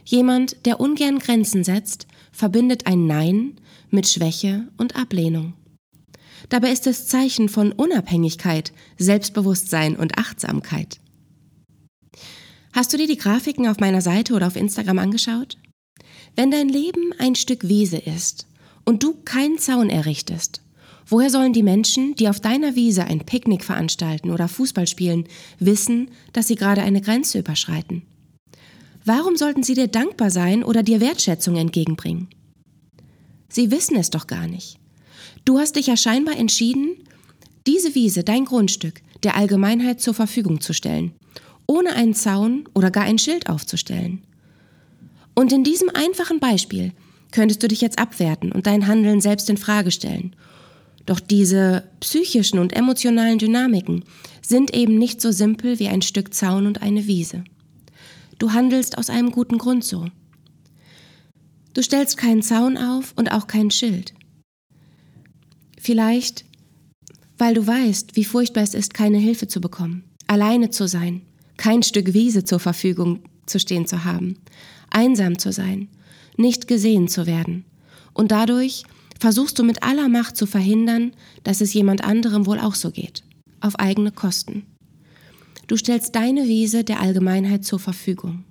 Jemand, 0.02 0.64
der 0.64 0.81
ungern 0.81 1.19
Grenzen 1.19 1.62
setzt, 1.62 2.07
verbindet 2.33 2.87
ein 2.87 3.07
Nein 3.07 3.61
mit 3.90 4.09
Schwäche 4.09 4.69
und 4.78 4.97
Ablehnung. 4.97 5.52
Dabei 6.49 6.71
ist 6.71 6.87
es 6.87 7.07
Zeichen 7.07 7.49
von 7.49 7.73
Unabhängigkeit, 7.73 8.73
Selbstbewusstsein 8.99 9.97
und 9.97 10.18
Achtsamkeit. 10.18 11.00
Hast 12.73 12.92
du 12.92 12.97
dir 12.97 13.07
die 13.07 13.18
Grafiken 13.18 13.66
auf 13.68 13.78
meiner 13.78 14.00
Seite 14.00 14.35
oder 14.35 14.47
auf 14.47 14.57
Instagram 14.57 14.99
angeschaut? 14.99 15.59
Wenn 16.37 16.50
dein 16.50 16.68
Leben 16.68 17.12
ein 17.18 17.35
Stück 17.35 17.68
Wiese 17.68 17.99
ist 17.99 18.47
und 18.85 19.02
du 19.02 19.14
keinen 19.25 19.59
Zaun 19.59 19.90
errichtest, 19.90 20.62
Woher 21.11 21.30
sollen 21.30 21.54
die 21.54 21.62
Menschen, 21.62 22.14
die 22.16 22.28
auf 22.28 22.38
deiner 22.38 22.75
Wiese 22.75 23.04
ein 23.04 23.25
Picknick 23.25 23.64
veranstalten 23.64 24.30
oder 24.30 24.47
Fußball 24.47 24.87
spielen, 24.87 25.25
wissen, 25.59 26.11
dass 26.35 26.49
sie 26.49 26.54
gerade 26.54 26.83
eine 26.83 27.00
Grenze 27.00 27.38
überschreiten? 27.38 28.02
Warum 29.07 29.37
sollten 29.37 29.62
sie 29.62 29.73
dir 29.73 29.88
dankbar 29.88 30.30
sein 30.30 30.62
oder 30.62 30.83
dir 30.83 31.00
Wertschätzung 31.00 31.57
entgegenbringen? 31.57 32.28
Sie 33.49 33.71
wissen 33.71 33.97
es 33.97 34.11
doch 34.11 34.26
gar 34.26 34.47
nicht. 34.47 34.78
Du 35.49 35.59
hast 35.59 35.76
dich 35.76 35.87
ja 35.87 35.97
scheinbar 35.97 36.37
entschieden, 36.37 36.99
diese 37.67 37.95
Wiese, 37.95 38.23
dein 38.23 38.45
Grundstück, 38.45 39.00
der 39.23 39.35
Allgemeinheit 39.35 39.99
zur 39.99 40.12
Verfügung 40.12 40.61
zu 40.61 40.75
stellen, 40.75 41.12
ohne 41.67 41.95
einen 41.95 42.12
Zaun 42.12 42.69
oder 42.75 42.90
gar 42.90 43.05
ein 43.05 43.17
Schild 43.17 43.49
aufzustellen. 43.49 44.21
Und 45.35 45.50
in 45.50 45.64
diesem 45.64 45.88
einfachen 45.88 46.38
Beispiel 46.38 46.93
könntest 47.33 47.62
du 47.62 47.69
dich 47.69 47.81
jetzt 47.81 47.99
abwerten 47.99 48.52
und 48.52 48.67
dein 48.67 48.87
Handeln 48.87 49.23
selbst 49.23 49.49
in 49.49 49.57
Frage 49.57 49.90
stellen. 49.90 50.37
Doch 51.07 51.19
diese 51.19 51.85
psychischen 52.00 52.59
und 52.59 52.75
emotionalen 52.75 53.38
Dynamiken 53.38 54.05
sind 54.43 54.75
eben 54.76 54.99
nicht 54.99 55.23
so 55.23 55.33
simpel 55.33 55.78
wie 55.78 55.88
ein 55.88 56.02
Stück 56.02 56.35
Zaun 56.35 56.67
und 56.67 56.83
eine 56.83 57.07
Wiese. 57.07 57.43
Du 58.38 58.52
handelst 58.52 58.99
aus 58.99 59.09
einem 59.09 59.31
guten 59.31 59.57
Grund 59.57 59.83
so. 59.83 60.09
Du 61.73 61.83
stellst 61.83 62.19
keinen 62.19 62.43
Zaun 62.43 62.76
auf 62.76 63.14
und 63.17 63.33
auch 63.33 63.47
kein 63.47 63.71
Schild. 63.71 64.12
Vielleicht, 65.80 66.44
weil 67.37 67.54
du 67.54 67.66
weißt, 67.66 68.16
wie 68.16 68.25
furchtbar 68.25 68.62
es 68.62 68.75
ist, 68.75 68.94
keine 68.94 69.18
Hilfe 69.18 69.49
zu 69.49 69.61
bekommen, 69.61 70.04
alleine 70.26 70.70
zu 70.70 70.88
sein, 70.88 71.23
kein 71.56 71.82
Stück 71.82 72.12
Wiese 72.14 72.44
zur 72.44 72.61
Verfügung 72.61 73.20
zu 73.47 73.58
stehen 73.58 73.87
zu 73.87 74.04
haben, 74.04 74.38
einsam 74.90 75.38
zu 75.38 75.52
sein, 75.52 75.88
nicht 76.37 76.68
gesehen 76.68 77.08
zu 77.08 77.26
werden. 77.26 77.64
Und 78.12 78.30
dadurch 78.32 78.85
versuchst 79.18 79.58
du 79.58 79.64
mit 79.64 79.82
aller 79.82 80.08
Macht 80.08 80.37
zu 80.37 80.47
verhindern, 80.47 81.12
dass 81.44 81.61
es 81.61 81.75
jemand 81.75 82.04
anderem 82.04 82.47
wohl 82.47 82.61
auch 82.61 82.75
so 82.75 82.90
geht, 82.90 83.23
auf 83.61 83.78
eigene 83.78 84.12
Kosten. 84.12 84.64
Du 85.66 85.76
stellst 85.76 86.14
deine 86.14 86.47
Wiese 86.49 86.85
der 86.85 87.00
Allgemeinheit 87.00 87.64
zur 87.64 87.78
Verfügung. 87.78 88.44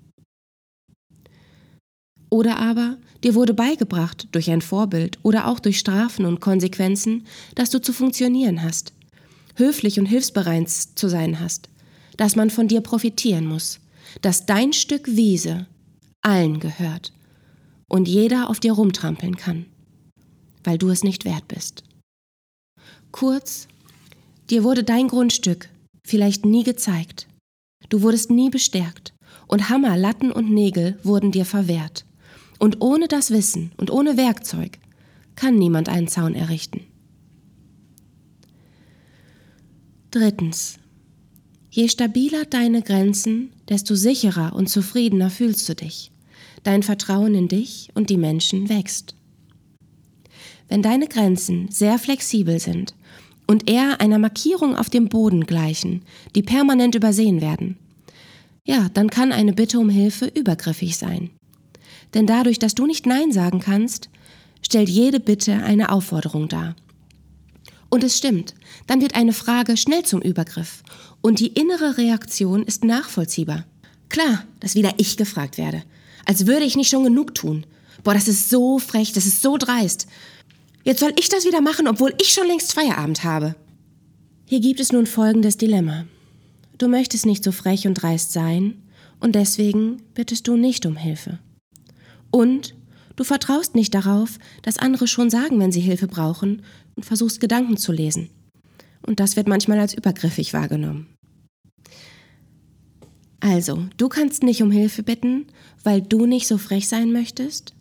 Oder 2.30 2.58
aber 2.58 2.98
dir 3.24 3.36
wurde 3.36 3.54
beigebracht 3.54 4.28
durch 4.32 4.50
ein 4.50 4.62
Vorbild 4.62 5.18
oder 5.24 5.48
auch 5.48 5.60
durch 5.60 5.80
Strafen 5.80 6.26
und 6.26 6.42
Konsequenzen, 6.42 7.26
dass 7.56 7.70
du 7.70 7.82
zu 7.82 7.94
funktionieren 7.94 8.62
hast, 8.64 8.94
höflich 9.56 10.00
und 10.00 10.06
hilfsbereit 10.06 10.70
zu 10.70 11.08
sein 11.08 11.40
hast, 11.40 11.70
dass 12.18 12.36
man 12.36 12.50
von 12.50 12.68
dir 12.68 12.82
profitieren 12.82 13.46
muss, 13.46 13.80
dass 14.22 14.46
dein 14.46 14.74
Stück 14.74 15.08
Wiese 15.08 15.68
allen 16.22 16.60
gehört 16.60 17.14
und 17.88 18.08
jeder 18.08 18.50
auf 18.50 18.60
dir 18.60 18.74
rumtrampeln 18.74 19.38
kann, 19.38 19.66
weil 20.64 20.78
du 20.78 20.90
es 20.90 21.04
nicht 21.04 21.24
wert 21.24 21.48
bist. 21.48 21.84
Kurz, 23.12 23.68
dir 24.50 24.64
wurde 24.64 24.84
dein 24.84 25.08
Grundstück 25.08 25.70
vielleicht 26.06 26.46
nie 26.46 26.64
gezeigt, 26.64 27.28
du 27.90 28.02
wurdest 28.02 28.30
nie 28.32 28.50
bestärkt 28.50 29.14
und 29.48 29.70
Hammer, 29.70 29.96
Latten 29.96 30.32
und 30.32 30.52
Nägel 30.52 31.00
wurden 31.04 31.32
dir 31.32 31.46
verwehrt. 31.46 32.06
Und 32.60 32.82
ohne 32.82 33.08
das 33.08 33.32
Wissen 33.32 33.72
und 33.78 33.92
ohne 33.92 34.18
Werkzeug 34.18 34.80
kann 35.36 35.56
niemand 35.56 35.90
einen 35.90 36.08
Zaun 36.08 36.36
errichten. 36.36 36.82
Drittens. 40.12 40.80
Je 41.70 41.90
stabiler 41.90 42.46
deine 42.46 42.82
Grenzen, 42.82 43.52
desto 43.70 43.94
sicherer 43.94 44.56
und 44.56 44.68
zufriedener 44.68 45.30
fühlst 45.30 45.70
du 45.70 45.76
dich. 45.76 46.12
Dein 46.64 46.82
Vertrauen 46.82 47.36
in 47.36 47.48
dich 47.48 47.90
und 47.94 48.10
die 48.10 48.18
Menschen 48.18 48.70
wächst. 48.70 49.16
Wenn 50.70 50.82
deine 50.82 51.08
Grenzen 51.08 51.70
sehr 51.70 52.00
flexibel 52.00 52.60
sind 52.60 52.96
und 53.46 53.70
eher 53.70 54.02
einer 54.02 54.18
Markierung 54.18 54.76
auf 54.76 54.90
dem 54.90 55.08
Boden 55.08 55.46
gleichen, 55.46 56.02
die 56.36 56.42
permanent 56.42 56.96
übersehen 56.96 57.42
werden, 57.42 57.78
ja, 58.66 58.90
dann 58.90 59.10
kann 59.10 59.32
eine 59.32 59.54
Bitte 59.54 59.80
um 59.80 59.90
Hilfe 59.90 60.26
übergriffig 60.26 60.98
sein. 60.98 61.30
Denn 62.14 62.26
dadurch, 62.26 62.60
dass 62.60 62.76
du 62.76 62.86
nicht 62.86 63.06
Nein 63.06 63.32
sagen 63.32 63.60
kannst, 63.60 64.10
stellt 64.62 64.90
jede 64.90 65.20
Bitte 65.20 65.54
eine 65.64 65.92
Aufforderung 65.92 66.48
dar. 66.48 66.76
Und 67.90 68.04
es 68.04 68.18
stimmt, 68.18 68.54
dann 68.86 69.02
wird 69.02 69.16
eine 69.16 69.34
Frage 69.34 69.78
schnell 69.78 70.04
zum 70.04 70.22
Übergriff 70.22 70.84
und 71.22 71.40
die 71.40 71.48
innere 71.48 71.98
Reaktion 71.98 72.64
ist 72.64 72.84
nachvollziehbar. 72.84 73.66
Klar, 74.10 74.44
dass 74.60 74.76
wieder 74.76 74.94
ich 74.98 75.18
gefragt 75.18 75.58
werde, 75.58 75.84
als 76.26 76.48
würde 76.48 76.66
ich 76.66 76.76
nicht 76.76 76.90
schon 76.90 77.04
genug 77.04 77.34
tun. 77.36 77.66
Boah, 78.04 78.14
das 78.14 78.28
ist 78.28 78.50
so 78.50 78.80
frech, 78.80 79.14
das 79.14 79.26
ist 79.26 79.42
so 79.42 79.58
dreist. 79.58 80.08
Jetzt 80.84 81.00
soll 81.00 81.14
ich 81.18 81.30
das 81.30 81.46
wieder 81.46 81.62
machen, 81.62 81.88
obwohl 81.88 82.14
ich 82.22 82.30
schon 82.30 82.48
längst 82.48 82.74
Feierabend 82.74 83.24
habe. 83.24 83.56
Hier 84.46 84.60
gibt 84.60 84.80
es 84.80 84.92
nun 84.92 85.06
folgendes 85.06 85.58
Dilemma. 85.58 86.06
Du 86.78 86.88
möchtest 86.88 87.26
nicht 87.26 87.44
so 87.44 87.52
frech 87.52 87.88
und 87.88 87.96
dreist 87.96 88.32
sein 88.32 88.82
und 89.20 89.36
deswegen 89.36 90.02
bittest 90.14 90.48
du 90.48 90.56
nicht 90.56 90.86
um 90.86 90.96
Hilfe. 90.96 91.40
Und 92.38 92.76
du 93.16 93.24
vertraust 93.24 93.74
nicht 93.74 93.96
darauf, 93.96 94.38
dass 94.62 94.78
andere 94.78 95.08
schon 95.08 95.32
sagen, 95.32 95.60
wenn 95.60 95.72
sie 95.72 95.80
Hilfe 95.80 96.06
brauchen, 96.06 96.62
und 96.96 97.04
versuchst 97.04 97.40
Gedanken 97.40 97.78
zu 97.78 97.92
lesen. 97.92 98.30
Und 99.02 99.20
das 99.20 99.36
wird 99.36 99.48
manchmal 99.48 99.80
als 99.80 99.96
übergriffig 99.96 100.54
wahrgenommen. 100.54 101.08
Also, 103.40 103.88
du 103.98 104.08
kannst 104.08 104.44
nicht 104.44 104.62
um 104.62 104.70
Hilfe 104.70 105.02
bitten, 105.02 105.48
weil 105.84 106.00
du 106.00 106.28
nicht 106.28 106.48
so 106.48 106.60
frech 106.60 106.88
sein 106.88 107.12
möchtest. 107.12 107.74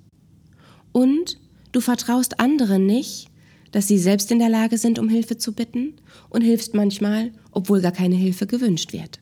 Und 0.91 1.39
du 1.73 1.83
vertraust 1.83 2.41
anderen 2.41 2.87
nicht, 2.87 3.29
dass 3.73 3.89
sie 3.89 3.99
selbst 3.99 4.33
in 4.33 4.39
der 4.39 4.49
Lage 4.49 4.79
sind, 4.79 4.99
um 4.99 5.11
Hilfe 5.11 5.37
zu 5.37 5.53
bitten 5.53 5.97
und 6.31 6.41
hilfst 6.41 6.73
manchmal, 6.73 7.31
obwohl 7.51 7.83
gar 7.83 7.93
keine 7.93 8.17
Hilfe 8.17 8.47
gewünscht 8.47 8.95
wird. 8.95 9.21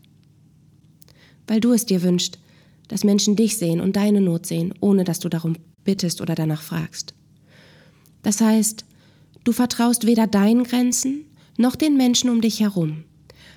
Weil 1.48 1.58
du 1.58 1.72
es 1.72 1.86
dir 1.86 2.02
wünschst, 2.02 2.38
dass 2.88 3.04
Menschen 3.04 3.36
dich 3.36 3.56
sehen 3.56 3.80
und 3.80 3.96
deine 3.96 4.20
Not 4.20 4.46
sehen, 4.46 4.74
ohne 4.80 5.04
dass 5.04 5.18
du 5.18 5.28
darum 5.28 5.56
bittest 5.84 6.20
oder 6.20 6.34
danach 6.34 6.62
fragst. 6.62 7.14
Das 8.22 8.40
heißt, 8.40 8.84
du 9.44 9.52
vertraust 9.52 10.06
weder 10.06 10.26
deinen 10.26 10.64
Grenzen 10.64 11.24
noch 11.56 11.76
den 11.76 11.96
Menschen 11.96 12.30
um 12.30 12.40
dich 12.40 12.60
herum. 12.60 13.04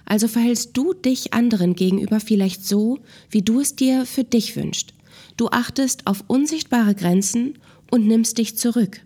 Also 0.05 0.27
verhältst 0.27 0.71
du 0.73 0.93
dich 0.93 1.33
anderen 1.33 1.75
gegenüber 1.75 2.19
vielleicht 2.19 2.65
so, 2.65 2.99
wie 3.29 3.41
du 3.41 3.59
es 3.59 3.75
dir 3.75 4.05
für 4.05 4.23
dich 4.23 4.55
wünschst. 4.55 4.93
Du 5.35 5.49
achtest 5.49 6.07
auf 6.07 6.23
unsichtbare 6.27 6.95
Grenzen 6.95 7.57
und 7.91 8.07
nimmst 8.07 8.37
dich 8.37 8.57
zurück. 8.57 9.01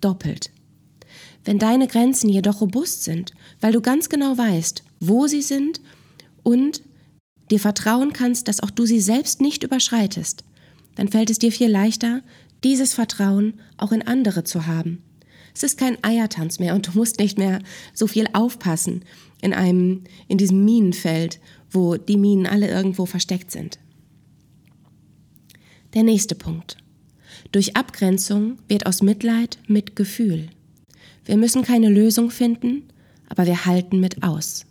Doppelt. 0.00 0.50
Wenn 1.44 1.58
deine 1.58 1.88
Grenzen 1.88 2.28
jedoch 2.28 2.60
robust 2.60 3.04
sind, 3.04 3.32
weil 3.60 3.72
du 3.72 3.80
ganz 3.80 4.08
genau 4.08 4.38
weißt, 4.38 4.82
wo 5.00 5.26
sie 5.26 5.42
sind 5.42 5.80
und 6.42 6.82
dir 7.52 7.60
vertrauen 7.60 8.12
kannst, 8.12 8.48
dass 8.48 8.60
auch 8.60 8.70
du 8.70 8.86
sie 8.86 9.00
selbst 9.00 9.40
nicht 9.40 9.62
überschreitest, 9.62 10.42
dann 10.96 11.08
fällt 11.08 11.30
es 11.30 11.38
dir 11.38 11.52
viel 11.52 11.70
leichter, 11.70 12.22
dieses 12.64 12.94
Vertrauen 12.94 13.54
auch 13.76 13.92
in 13.92 14.02
andere 14.02 14.44
zu 14.44 14.66
haben. 14.66 15.02
Es 15.54 15.62
ist 15.62 15.78
kein 15.78 16.02
Eiertanz 16.02 16.58
mehr 16.58 16.74
und 16.74 16.88
du 16.88 16.92
musst 16.94 17.18
nicht 17.18 17.38
mehr 17.38 17.60
so 17.92 18.06
viel 18.06 18.26
aufpassen 18.32 19.04
in 19.42 19.52
einem, 19.52 20.04
in 20.28 20.38
diesem 20.38 20.64
Minenfeld, 20.64 21.40
wo 21.70 21.96
die 21.96 22.16
Minen 22.16 22.46
alle 22.46 22.68
irgendwo 22.68 23.04
versteckt 23.04 23.50
sind. 23.50 23.78
Der 25.94 26.04
nächste 26.04 26.34
Punkt. 26.34 26.78
Durch 27.50 27.76
Abgrenzung 27.76 28.56
wird 28.66 28.86
aus 28.86 29.02
Mitleid 29.02 29.58
Mitgefühl. 29.66 30.48
Wir 31.26 31.36
müssen 31.36 31.62
keine 31.62 31.90
Lösung 31.90 32.30
finden, 32.30 32.84
aber 33.28 33.44
wir 33.44 33.66
halten 33.66 34.00
mit 34.00 34.22
aus. 34.22 34.64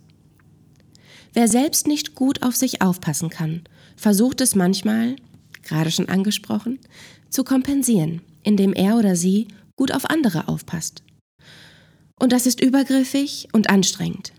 Wer 1.34 1.48
selbst 1.48 1.86
nicht 1.86 2.14
gut 2.14 2.42
auf 2.42 2.56
sich 2.56 2.82
aufpassen 2.82 3.30
kann, 3.30 3.62
versucht 3.96 4.40
es 4.40 4.54
manchmal, 4.54 5.16
gerade 5.62 5.90
schon 5.90 6.08
angesprochen, 6.08 6.78
zu 7.30 7.44
kompensieren, 7.44 8.20
indem 8.42 8.74
er 8.74 8.96
oder 8.96 9.16
sie 9.16 9.48
gut 9.76 9.92
auf 9.92 10.10
andere 10.10 10.48
aufpasst. 10.48 11.02
Und 12.18 12.32
das 12.32 12.46
ist 12.46 12.60
übergriffig 12.60 13.48
und 13.52 13.70
anstrengend. 13.70 14.32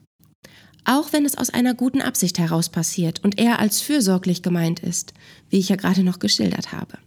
Auch 0.86 1.14
wenn 1.14 1.26
es 1.26 1.38
aus 1.38 1.50
einer 1.50 1.74
guten 1.74 2.02
Absicht 2.02 2.38
heraus 2.38 2.70
passiert 2.70 3.24
und 3.24 3.40
er 3.40 3.60
als 3.60 3.82
fürsorglich 3.82 4.42
gemeint 4.42 4.82
ist, 4.82 5.14
wie 5.50 5.60
ich 5.60 5.70
ja 5.70 5.76
gerade 5.76 6.04
noch 6.04 6.20
geschildert 6.20 6.72
habe. 6.72 6.98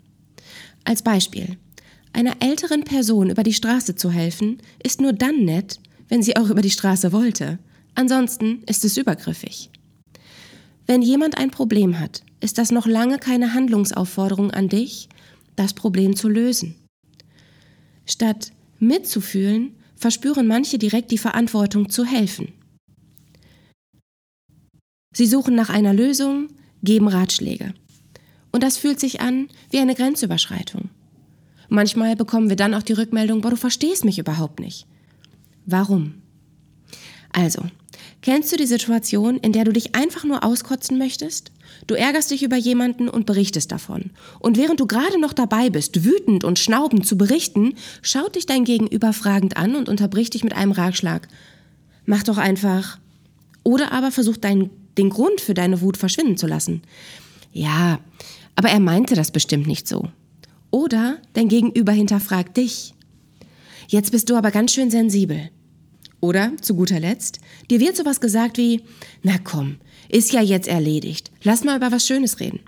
Als 0.84 1.02
Beispiel. 1.02 1.58
Einer 2.12 2.36
älteren 2.40 2.84
Person 2.84 3.28
über 3.28 3.42
die 3.42 3.52
Straße 3.52 3.94
zu 3.94 4.10
helfen, 4.10 4.58
ist 4.82 5.00
nur 5.00 5.12
dann 5.12 5.44
nett, 5.44 5.78
wenn 6.08 6.22
sie 6.22 6.36
auch 6.36 6.48
über 6.48 6.62
die 6.62 6.70
Straße 6.70 7.12
wollte. 7.12 7.58
Ansonsten 7.94 8.62
ist 8.64 8.84
es 8.84 8.96
übergriffig. 8.96 9.70
Wenn 10.86 11.02
jemand 11.02 11.36
ein 11.36 11.50
Problem 11.50 11.98
hat, 11.98 12.22
ist 12.40 12.58
das 12.58 12.70
noch 12.70 12.86
lange 12.86 13.18
keine 13.18 13.54
Handlungsaufforderung 13.54 14.52
an 14.52 14.68
dich, 14.68 15.08
das 15.56 15.74
Problem 15.74 16.14
zu 16.14 16.28
lösen. 16.28 16.76
Statt 18.04 18.52
mitzufühlen, 18.78 19.74
verspüren 19.96 20.46
manche 20.46 20.78
direkt 20.78 21.10
die 21.10 21.18
Verantwortung 21.18 21.88
zu 21.88 22.04
helfen. 22.04 22.52
Sie 25.12 25.26
suchen 25.26 25.54
nach 25.54 25.70
einer 25.70 25.94
Lösung, 25.94 26.48
geben 26.82 27.08
Ratschläge. 27.08 27.74
Und 28.52 28.62
das 28.62 28.76
fühlt 28.76 29.00
sich 29.00 29.20
an 29.20 29.48
wie 29.70 29.78
eine 29.78 29.94
Grenzüberschreitung. 29.94 30.90
Manchmal 31.68 32.14
bekommen 32.14 32.48
wir 32.48 32.56
dann 32.56 32.74
auch 32.74 32.82
die 32.82 32.92
Rückmeldung, 32.92 33.40
boah, 33.40 33.50
du 33.50 33.56
verstehst 33.56 34.04
mich 34.04 34.18
überhaupt 34.18 34.60
nicht. 34.60 34.86
Warum? 35.64 36.22
Also, 37.32 37.62
Kennst 38.26 38.50
du 38.50 38.56
die 38.56 38.66
Situation, 38.66 39.36
in 39.36 39.52
der 39.52 39.62
du 39.62 39.72
dich 39.72 39.94
einfach 39.94 40.24
nur 40.24 40.42
auskotzen 40.42 40.98
möchtest? 40.98 41.52
Du 41.86 41.94
ärgerst 41.94 42.32
dich 42.32 42.42
über 42.42 42.56
jemanden 42.56 43.08
und 43.08 43.24
berichtest 43.24 43.70
davon. 43.70 44.10
Und 44.40 44.56
während 44.56 44.80
du 44.80 44.88
gerade 44.88 45.20
noch 45.20 45.32
dabei 45.32 45.70
bist, 45.70 46.04
wütend 46.04 46.42
und 46.42 46.58
schnaubend 46.58 47.06
zu 47.06 47.16
berichten, 47.16 47.74
schaut 48.02 48.34
dich 48.34 48.44
dein 48.44 48.64
Gegenüber 48.64 49.12
fragend 49.12 49.56
an 49.56 49.76
und 49.76 49.88
unterbricht 49.88 50.34
dich 50.34 50.42
mit 50.42 50.56
einem 50.56 50.72
Ratschlag. 50.72 51.28
Mach 52.04 52.24
doch 52.24 52.36
einfach. 52.36 52.98
Oder 53.62 53.92
aber 53.92 54.10
versucht 54.10 54.42
deinen 54.42 54.70
den 54.98 55.10
Grund 55.10 55.40
für 55.40 55.54
deine 55.54 55.80
Wut 55.80 55.96
verschwinden 55.96 56.36
zu 56.36 56.48
lassen. 56.48 56.82
Ja, 57.52 58.00
aber 58.56 58.70
er 58.70 58.80
meinte 58.80 59.14
das 59.14 59.30
bestimmt 59.30 59.68
nicht 59.68 59.86
so. 59.86 60.08
Oder 60.72 61.18
dein 61.34 61.46
Gegenüber 61.46 61.92
hinterfragt 61.92 62.56
dich. 62.56 62.92
Jetzt 63.86 64.10
bist 64.10 64.28
du 64.28 64.34
aber 64.34 64.50
ganz 64.50 64.72
schön 64.72 64.90
sensibel. 64.90 65.48
Oder, 66.26 66.56
zu 66.60 66.74
guter 66.74 66.98
Letzt, 66.98 67.38
dir 67.70 67.78
wird 67.78 67.96
sowas 67.96 68.20
gesagt 68.20 68.58
wie, 68.58 68.82
na 69.22 69.38
komm, 69.38 69.76
ist 70.08 70.32
ja 70.32 70.42
jetzt 70.42 70.66
erledigt, 70.66 71.30
lass 71.44 71.62
mal 71.62 71.76
über 71.76 71.92
was 71.92 72.04
Schönes 72.04 72.40
reden. 72.40 72.58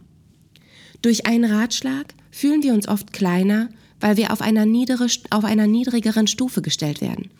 Durch 1.02 1.26
einen 1.26 1.50
Ratschlag 1.50 2.14
fühlen 2.30 2.62
wir 2.62 2.72
uns 2.72 2.86
oft 2.86 3.12
kleiner, 3.12 3.68
weil 3.98 4.16
wir 4.16 4.32
auf 4.32 4.42
einer, 4.42 4.64
niedere, 4.64 5.08
auf 5.30 5.44
einer 5.44 5.66
niedrigeren 5.66 6.28
Stufe 6.28 6.62
gestellt 6.62 7.00
werden. 7.00 7.32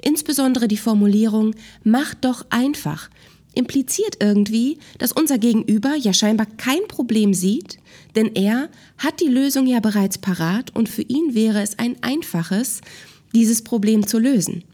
Insbesondere 0.00 0.66
die 0.66 0.78
Formulierung 0.78 1.54
mach 1.84 2.14
doch 2.14 2.46
einfach 2.48 3.10
impliziert 3.52 4.16
irgendwie, 4.20 4.78
dass 4.96 5.12
unser 5.12 5.36
Gegenüber 5.36 5.94
ja 5.94 6.14
scheinbar 6.14 6.46
kein 6.56 6.88
Problem 6.88 7.34
sieht, 7.34 7.76
denn 8.14 8.34
er 8.34 8.70
hat 8.96 9.20
die 9.20 9.28
Lösung 9.28 9.66
ja 9.66 9.80
bereits 9.80 10.16
parat 10.16 10.74
und 10.74 10.88
für 10.88 11.02
ihn 11.02 11.34
wäre 11.34 11.60
es 11.60 11.78
ein 11.78 12.02
einfaches, 12.02 12.80
dieses 13.34 13.60
Problem 13.60 14.06
zu 14.06 14.18
lösen. 14.18 14.64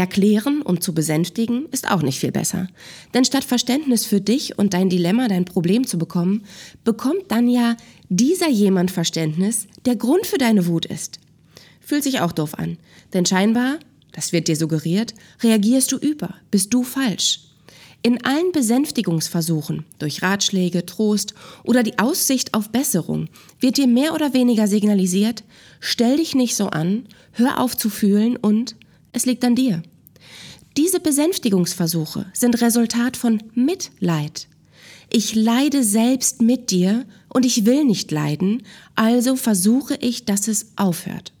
Erklären, 0.00 0.62
um 0.62 0.80
zu 0.80 0.94
besänftigen, 0.94 1.66
ist 1.72 1.90
auch 1.90 2.00
nicht 2.00 2.18
viel 2.18 2.32
besser. 2.32 2.68
Denn 3.12 3.26
statt 3.26 3.44
Verständnis 3.44 4.06
für 4.06 4.22
dich 4.22 4.58
und 4.58 4.72
dein 4.72 4.88
Dilemma, 4.88 5.28
dein 5.28 5.44
Problem 5.44 5.86
zu 5.86 5.98
bekommen, 5.98 6.44
bekommt 6.84 7.24
dann 7.28 7.48
ja 7.48 7.76
dieser 8.08 8.48
jemand 8.48 8.90
Verständnis, 8.90 9.66
der 9.84 9.96
Grund 9.96 10.24
für 10.24 10.38
deine 10.38 10.66
Wut 10.66 10.86
ist. 10.86 11.20
Fühlt 11.80 12.02
sich 12.02 12.20
auch 12.20 12.32
doof 12.32 12.54
an. 12.54 12.78
Denn 13.12 13.26
scheinbar, 13.26 13.78
das 14.12 14.32
wird 14.32 14.48
dir 14.48 14.56
suggeriert, 14.56 15.12
reagierst 15.42 15.92
du 15.92 15.98
über, 15.98 16.34
bist 16.50 16.72
du 16.72 16.82
falsch. 16.82 17.40
In 18.02 18.24
allen 18.24 18.52
Besänftigungsversuchen, 18.52 19.84
durch 19.98 20.22
Ratschläge, 20.22 20.86
Trost 20.86 21.34
oder 21.62 21.82
die 21.82 21.98
Aussicht 21.98 22.54
auf 22.54 22.70
Besserung, 22.70 23.28
wird 23.58 23.76
dir 23.76 23.86
mehr 23.86 24.14
oder 24.14 24.32
weniger 24.32 24.66
signalisiert, 24.66 25.44
stell 25.78 26.16
dich 26.16 26.34
nicht 26.34 26.56
so 26.56 26.68
an, 26.68 27.06
hör 27.32 27.60
auf 27.60 27.76
zu 27.76 27.90
fühlen 27.90 28.38
und 28.38 28.76
es 29.12 29.26
liegt 29.26 29.44
an 29.44 29.54
dir. 29.54 29.82
Diese 30.76 31.00
Besänftigungsversuche 31.00 32.26
sind 32.32 32.60
Resultat 32.60 33.16
von 33.16 33.42
Mitleid. 33.54 34.48
Ich 35.12 35.34
leide 35.34 35.82
selbst 35.82 36.40
mit 36.40 36.70
dir 36.70 37.04
und 37.28 37.44
ich 37.44 37.66
will 37.66 37.84
nicht 37.84 38.12
leiden, 38.12 38.62
also 38.94 39.34
versuche 39.34 39.96
ich, 40.00 40.24
dass 40.24 40.46
es 40.46 40.72
aufhört. 40.76 41.32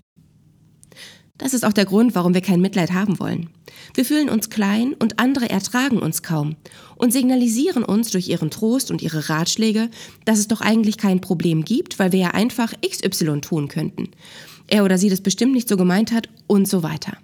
Das 1.38 1.54
ist 1.54 1.64
auch 1.64 1.72
der 1.72 1.86
Grund, 1.86 2.14
warum 2.14 2.34
wir 2.34 2.42
kein 2.42 2.60
Mitleid 2.60 2.92
haben 2.92 3.18
wollen. 3.18 3.48
Wir 3.94 4.04
fühlen 4.04 4.28
uns 4.28 4.50
klein 4.50 4.94
und 4.94 5.18
andere 5.18 5.48
ertragen 5.48 5.98
uns 5.98 6.22
kaum 6.22 6.56
und 6.96 7.12
signalisieren 7.12 7.82
uns 7.82 8.10
durch 8.10 8.28
ihren 8.28 8.50
Trost 8.50 8.90
und 8.90 9.00
ihre 9.00 9.30
Ratschläge, 9.30 9.88
dass 10.24 10.38
es 10.38 10.48
doch 10.48 10.60
eigentlich 10.60 10.98
kein 10.98 11.20
Problem 11.20 11.64
gibt, 11.64 11.98
weil 11.98 12.12
wir 12.12 12.20
ja 12.20 12.30
einfach 12.32 12.74
XY 12.86 13.40
tun 13.40 13.68
könnten. 13.68 14.10
Er 14.66 14.84
oder 14.84 14.98
sie 14.98 15.08
das 15.08 15.22
bestimmt 15.22 15.52
nicht 15.52 15.68
so 15.68 15.76
gemeint 15.76 16.12
hat 16.12 16.28
und 16.46 16.68
so 16.68 16.82
weiter. 16.82 17.16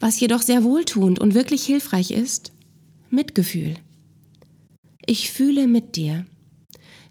Was 0.00 0.20
jedoch 0.20 0.42
sehr 0.42 0.64
wohltuend 0.64 1.18
und 1.18 1.34
wirklich 1.34 1.64
hilfreich 1.64 2.10
ist, 2.10 2.52
Mitgefühl. 3.10 3.76
Ich 5.06 5.30
fühle 5.30 5.66
mit 5.66 5.96
dir. 5.96 6.26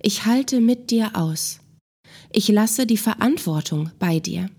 Ich 0.02 0.26
halte 0.26 0.60
mit 0.60 0.92
dir 0.92 1.16
aus. 1.16 1.60
Ich 2.32 2.48
lasse 2.50 2.86
die 2.86 2.98
Verantwortung 2.98 3.92
bei 4.00 4.20
dir. 4.20 4.50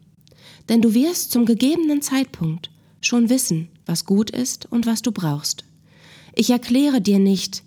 Denn 0.69 0.81
du 0.81 0.95
wirst 0.95 1.33
zum 1.33 1.45
gegebenen 1.45 2.00
Zeitpunkt 2.00 2.71
schon 3.00 3.28
wissen, 3.28 3.69
was 3.85 4.07
gut 4.07 4.31
ist 4.31 4.71
und 4.71 4.87
was 4.87 5.02
du 5.02 5.12
brauchst. 5.12 5.64
Ich 6.34 6.50
erkläre 6.50 7.00
dir 7.00 7.19
nicht, 7.19 7.63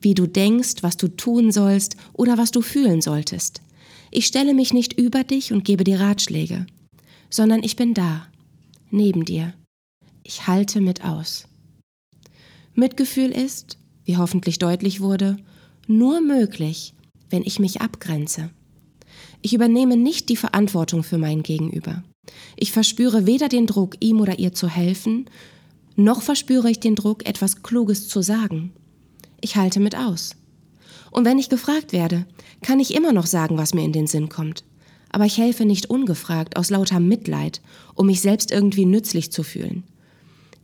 wie 0.00 0.14
du 0.14 0.26
denkst, 0.26 0.82
was 0.82 0.96
du 0.96 1.08
tun 1.08 1.50
sollst 1.50 1.96
oder 2.12 2.38
was 2.38 2.50
du 2.50 2.60
fühlen 2.60 3.00
solltest. 3.00 3.62
Ich 4.10 4.26
stelle 4.26 4.54
mich 4.54 4.72
nicht 4.72 4.92
über 4.92 5.24
dich 5.24 5.52
und 5.52 5.64
gebe 5.64 5.84
dir 5.84 6.00
Ratschläge, 6.00 6.66
sondern 7.30 7.62
ich 7.62 7.76
bin 7.76 7.94
da, 7.94 8.26
neben 8.90 9.24
dir 9.24 9.54
ich 10.22 10.46
halte 10.46 10.80
mit 10.80 11.04
aus. 11.04 11.46
Mitgefühl 12.74 13.30
ist, 13.30 13.78
wie 14.04 14.16
hoffentlich 14.16 14.58
deutlich 14.58 15.00
wurde, 15.00 15.36
nur 15.86 16.20
möglich, 16.20 16.94
wenn 17.30 17.42
ich 17.42 17.58
mich 17.58 17.80
abgrenze. 17.80 18.50
Ich 19.42 19.54
übernehme 19.54 19.96
nicht 19.96 20.28
die 20.28 20.36
Verantwortung 20.36 21.02
für 21.02 21.18
mein 21.18 21.42
Gegenüber. 21.42 22.02
Ich 22.56 22.72
verspüre 22.72 23.26
weder 23.26 23.48
den 23.48 23.66
Druck, 23.66 23.96
ihm 24.00 24.20
oder 24.20 24.38
ihr 24.38 24.52
zu 24.52 24.68
helfen, 24.68 25.26
noch 25.96 26.22
verspüre 26.22 26.70
ich 26.70 26.80
den 26.80 26.94
Druck, 26.94 27.26
etwas 27.28 27.62
Kluges 27.62 28.08
zu 28.08 28.22
sagen. 28.22 28.72
Ich 29.40 29.56
halte 29.56 29.80
mit 29.80 29.96
aus. 29.96 30.36
Und 31.10 31.24
wenn 31.26 31.38
ich 31.38 31.50
gefragt 31.50 31.92
werde, 31.92 32.24
kann 32.62 32.80
ich 32.80 32.94
immer 32.94 33.12
noch 33.12 33.26
sagen, 33.26 33.58
was 33.58 33.74
mir 33.74 33.84
in 33.84 33.92
den 33.92 34.06
Sinn 34.06 34.28
kommt. 34.28 34.64
Aber 35.10 35.26
ich 35.26 35.36
helfe 35.36 35.66
nicht 35.66 35.90
ungefragt 35.90 36.56
aus 36.56 36.70
lauter 36.70 37.00
Mitleid, 37.00 37.60
um 37.94 38.06
mich 38.06 38.22
selbst 38.22 38.50
irgendwie 38.50 38.86
nützlich 38.86 39.30
zu 39.30 39.42
fühlen. 39.42 39.82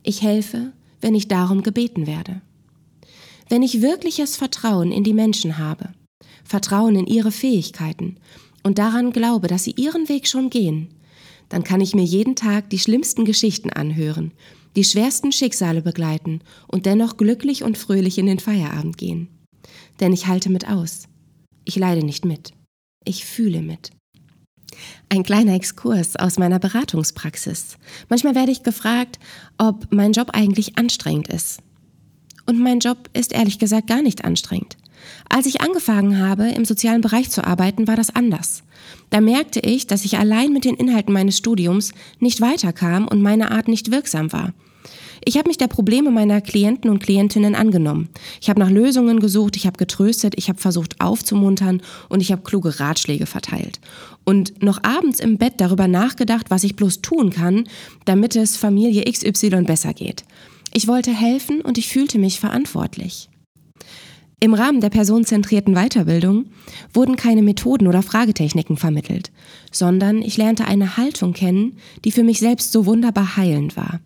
Ich 0.03 0.21
helfe, 0.21 0.73
wenn 1.01 1.15
ich 1.15 1.27
darum 1.27 1.63
gebeten 1.63 2.07
werde. 2.07 2.41
Wenn 3.49 3.63
ich 3.63 3.81
wirkliches 3.81 4.35
Vertrauen 4.35 4.91
in 4.91 5.03
die 5.03 5.13
Menschen 5.13 5.57
habe, 5.57 5.89
Vertrauen 6.43 6.95
in 6.95 7.07
ihre 7.07 7.31
Fähigkeiten 7.31 8.17
und 8.63 8.77
daran 8.77 9.11
glaube, 9.11 9.47
dass 9.47 9.63
sie 9.63 9.73
ihren 9.77 10.09
Weg 10.09 10.27
schon 10.27 10.49
gehen, 10.49 10.89
dann 11.49 11.63
kann 11.63 11.81
ich 11.81 11.95
mir 11.95 12.03
jeden 12.03 12.35
Tag 12.35 12.69
die 12.69 12.79
schlimmsten 12.79 13.25
Geschichten 13.25 13.71
anhören, 13.71 14.31
die 14.75 14.83
schwersten 14.83 15.31
Schicksale 15.31 15.81
begleiten 15.81 16.41
und 16.67 16.85
dennoch 16.85 17.17
glücklich 17.17 17.63
und 17.63 17.77
fröhlich 17.77 18.17
in 18.17 18.27
den 18.27 18.39
Feierabend 18.39 18.97
gehen. 18.97 19.27
Denn 19.99 20.13
ich 20.13 20.27
halte 20.27 20.49
mit 20.49 20.69
aus. 20.69 21.07
Ich 21.65 21.75
leide 21.75 22.05
nicht 22.05 22.23
mit. 22.23 22.53
Ich 23.03 23.25
fühle 23.25 23.61
mit. 23.61 23.91
Ein 25.09 25.23
kleiner 25.23 25.55
Exkurs 25.55 26.15
aus 26.15 26.37
meiner 26.37 26.59
Beratungspraxis. 26.59 27.77
Manchmal 28.09 28.35
werde 28.35 28.51
ich 28.51 28.63
gefragt, 28.63 29.19
ob 29.57 29.87
mein 29.91 30.13
Job 30.13 30.29
eigentlich 30.33 30.77
anstrengend 30.77 31.27
ist. 31.27 31.59
Und 32.45 32.59
mein 32.59 32.79
Job 32.79 33.09
ist 33.13 33.31
ehrlich 33.31 33.59
gesagt 33.59 33.87
gar 33.87 34.01
nicht 34.01 34.25
anstrengend. 34.25 34.77
Als 35.29 35.45
ich 35.45 35.61
angefangen 35.61 36.19
habe, 36.19 36.49
im 36.49 36.65
sozialen 36.65 37.01
Bereich 37.01 37.29
zu 37.29 37.43
arbeiten, 37.45 37.87
war 37.87 37.95
das 37.95 38.15
anders. 38.15 38.63
Da 39.09 39.21
merkte 39.21 39.59
ich, 39.59 39.87
dass 39.87 40.05
ich 40.05 40.17
allein 40.17 40.51
mit 40.51 40.65
den 40.65 40.75
Inhalten 40.75 41.13
meines 41.13 41.37
Studiums 41.37 41.93
nicht 42.19 42.41
weiterkam 42.41 43.07
und 43.07 43.21
meine 43.21 43.51
Art 43.51 43.67
nicht 43.67 43.91
wirksam 43.91 44.31
war. 44.33 44.53
Ich 45.25 45.37
habe 45.37 45.47
mich 45.47 45.57
der 45.57 45.67
Probleme 45.67 46.11
meiner 46.11 46.41
Klienten 46.41 46.89
und 46.89 46.99
Klientinnen 46.99 47.55
angenommen. 47.55 48.09
Ich 48.41 48.49
habe 48.49 48.59
nach 48.59 48.69
Lösungen 48.69 49.19
gesucht, 49.19 49.55
ich 49.55 49.65
habe 49.65 49.77
getröstet, 49.77 50.33
ich 50.37 50.49
habe 50.49 50.59
versucht 50.59 50.99
aufzumuntern 51.01 51.81
und 52.09 52.21
ich 52.21 52.31
habe 52.31 52.41
kluge 52.41 52.79
Ratschläge 52.79 53.25
verteilt. 53.25 53.79
Und 54.25 54.61
noch 54.61 54.83
abends 54.83 55.19
im 55.19 55.37
Bett 55.37 55.53
darüber 55.57 55.87
nachgedacht, 55.87 56.47
was 56.49 56.63
ich 56.63 56.75
bloß 56.75 57.01
tun 57.01 57.29
kann, 57.31 57.67
damit 58.05 58.35
es 58.35 58.57
Familie 58.57 59.03
XY 59.03 59.63
besser 59.63 59.93
geht. 59.93 60.23
Ich 60.73 60.87
wollte 60.87 61.11
helfen 61.11 61.61
und 61.61 61.77
ich 61.77 61.87
fühlte 61.87 62.19
mich 62.19 62.39
verantwortlich. 62.39 63.28
Im 64.41 64.53
Rahmen 64.53 64.79
der 64.79 64.89
personenzentrierten 64.89 65.73
Weiterbildung 65.73 66.45
wurden 66.93 67.17
keine 67.17 67.41
Methoden 67.41 67.87
oder 67.87 68.01
Fragetechniken 68.01 68.77
vermittelt, 68.77 69.31
sondern 69.69 70.21
ich 70.21 70.37
lernte 70.37 70.63
eine 70.63 70.95
Haltung 70.95 71.33
kennen, 71.33 71.77
die 72.05 72.13
für 72.13 72.23
mich 72.23 72.39
selbst 72.39 72.71
so 72.71 72.85
wunderbar 72.85 73.35
heilend 73.35 73.75
war. 73.75 73.99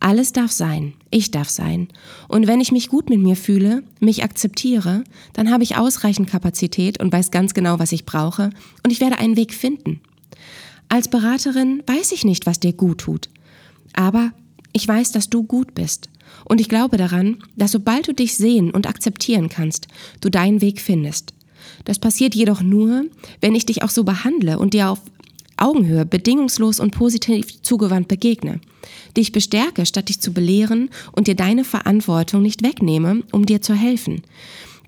Alles 0.00 0.32
darf 0.32 0.52
sein, 0.52 0.94
ich 1.10 1.30
darf 1.30 1.50
sein. 1.50 1.88
Und 2.28 2.46
wenn 2.46 2.62
ich 2.62 2.72
mich 2.72 2.88
gut 2.88 3.10
mit 3.10 3.20
mir 3.20 3.36
fühle, 3.36 3.82
mich 4.00 4.24
akzeptiere, 4.24 5.04
dann 5.34 5.50
habe 5.50 5.64
ich 5.64 5.76
ausreichend 5.76 6.30
Kapazität 6.30 7.02
und 7.02 7.12
weiß 7.12 7.30
ganz 7.30 7.52
genau, 7.52 7.78
was 7.78 7.92
ich 7.92 8.06
brauche, 8.06 8.50
und 8.84 8.90
ich 8.90 9.00
werde 9.00 9.18
einen 9.18 9.36
Weg 9.36 9.52
finden. 9.52 10.00
Als 10.88 11.08
Beraterin 11.08 11.82
weiß 11.86 12.12
ich 12.12 12.24
nicht, 12.24 12.46
was 12.46 12.58
dir 12.58 12.72
gut 12.72 12.98
tut, 12.98 13.28
aber 13.92 14.32
ich 14.72 14.88
weiß, 14.88 15.12
dass 15.12 15.28
du 15.28 15.44
gut 15.44 15.74
bist 15.74 16.08
und 16.44 16.60
ich 16.60 16.68
glaube 16.68 16.96
daran, 16.96 17.42
dass 17.56 17.72
sobald 17.72 18.08
du 18.08 18.12
dich 18.12 18.36
sehen 18.36 18.70
und 18.70 18.86
akzeptieren 18.86 19.48
kannst, 19.48 19.88
du 20.20 20.30
deinen 20.30 20.60
Weg 20.60 20.80
findest. 20.80 21.32
Das 21.84 21.98
passiert 21.98 22.34
jedoch 22.34 22.62
nur, 22.62 23.04
wenn 23.40 23.54
ich 23.54 23.66
dich 23.66 23.82
auch 23.82 23.90
so 23.90 24.04
behandle 24.04 24.58
und 24.58 24.74
dir 24.74 24.90
auf 24.90 25.00
Augenhöhe 25.56 26.04
bedingungslos 26.04 26.80
und 26.80 26.92
positiv 26.92 27.62
zugewandt 27.62 28.08
begegne, 28.08 28.60
dich 29.16 29.32
bestärke, 29.32 29.86
statt 29.86 30.08
dich 30.08 30.20
zu 30.20 30.32
belehren 30.32 30.90
und 31.12 31.26
dir 31.26 31.36
deine 31.36 31.64
Verantwortung 31.64 32.42
nicht 32.42 32.62
wegnehme, 32.62 33.22
um 33.32 33.46
dir 33.46 33.62
zu 33.62 33.74
helfen. 33.74 34.22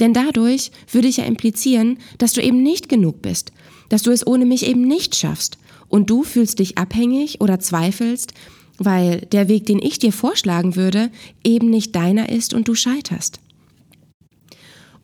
Denn 0.00 0.12
dadurch 0.12 0.72
würde 0.90 1.08
ich 1.08 1.18
ja 1.18 1.24
implizieren, 1.24 1.98
dass 2.18 2.32
du 2.32 2.42
eben 2.42 2.62
nicht 2.62 2.88
genug 2.88 3.22
bist, 3.22 3.52
dass 3.88 4.02
du 4.02 4.10
es 4.10 4.26
ohne 4.26 4.44
mich 4.44 4.66
eben 4.66 4.82
nicht 4.82 5.14
schaffst 5.14 5.58
und 5.88 6.10
du 6.10 6.24
fühlst 6.24 6.58
dich 6.58 6.76
abhängig 6.78 7.40
oder 7.40 7.60
zweifelst, 7.60 8.34
weil 8.78 9.20
der 9.32 9.48
Weg, 9.48 9.66
den 9.66 9.80
ich 9.80 9.98
dir 9.98 10.12
vorschlagen 10.12 10.76
würde, 10.76 11.10
eben 11.44 11.70
nicht 11.70 11.94
deiner 11.94 12.28
ist 12.28 12.54
und 12.54 12.68
du 12.68 12.74
scheiterst. 12.74 13.40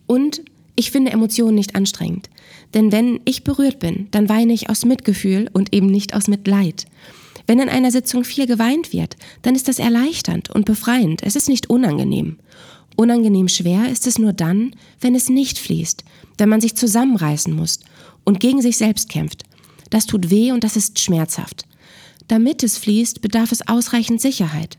Und 0.07 0.43
ich 0.75 0.91
finde 0.91 1.13
Emotionen 1.13 1.55
nicht 1.55 1.75
anstrengend, 1.75 2.29
denn 2.75 2.93
wenn 2.93 3.21
ich 3.25 3.45
berührt 3.45 3.79
bin, 3.79 4.09
dann 4.11 4.29
weine 4.29 4.53
ich 4.53 4.71
aus 4.71 4.85
Mitgefühl 4.85 5.49
und 5.53 5.75
eben 5.75 5.87
nicht 5.87 6.15
aus 6.15 6.29
Mitleid. 6.29 6.87
Wenn 7.47 7.59
in 7.59 7.69
einer 7.69 7.91
Sitzung 7.91 8.25
viel 8.25 8.47
geweint 8.47 8.93
wird, 8.93 9.17
dann 9.43 9.55
ist 9.55 9.69
das 9.69 9.79
erleichternd 9.79 10.51
und 10.51 10.65
befreiend. 10.65 11.23
Es 11.23 11.37
ist 11.37 11.49
nicht 11.49 11.69
unangenehm. 11.69 12.39
Unangenehm 12.97 13.49
schwer 13.49 13.91
ist 13.91 14.07
es 14.07 14.19
nur 14.19 14.33
dann, 14.33 14.77
wenn 15.01 15.15
es 15.15 15.29
nicht 15.29 15.59
fließt, 15.59 16.05
wenn 16.39 16.49
man 16.49 16.61
sich 16.61 16.77
zusammenreißen 16.77 17.55
muss 17.55 17.81
und 18.25 18.41
gegen 18.41 18.63
sich 18.63 18.77
selbst 18.77 19.09
kämpft. 19.09 19.45
Das 19.91 20.07
tut 20.07 20.31
weh 20.31 20.53
und 20.53 20.65
das 20.65 20.77
ist 20.77 20.99
schmerzhaft. 21.01 21.65
Damit 22.29 22.63
es 22.63 22.79
fließt, 22.79 23.21
bedarf 23.21 23.53
es 23.53 23.67
ausreichend 23.67 24.21
Sicherheit. 24.21 24.79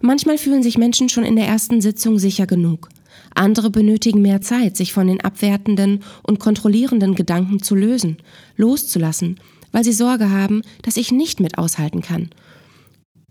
Manchmal 0.00 0.38
fühlen 0.38 0.62
sich 0.62 0.78
Menschen 0.78 1.08
schon 1.08 1.24
in 1.24 1.36
der 1.36 1.46
ersten 1.46 1.80
Sitzung 1.80 2.18
sicher 2.18 2.46
genug. 2.46 2.88
Andere 3.34 3.70
benötigen 3.70 4.22
mehr 4.22 4.40
Zeit, 4.40 4.76
sich 4.76 4.92
von 4.92 5.06
den 5.06 5.20
abwertenden 5.20 6.04
und 6.22 6.38
kontrollierenden 6.38 7.14
Gedanken 7.14 7.62
zu 7.62 7.74
lösen, 7.74 8.18
loszulassen, 8.56 9.40
weil 9.72 9.84
sie 9.84 9.92
Sorge 9.92 10.30
haben, 10.30 10.62
dass 10.82 10.96
ich 10.96 11.10
nicht 11.10 11.40
mit 11.40 11.58
aushalten 11.58 12.00
kann 12.00 12.30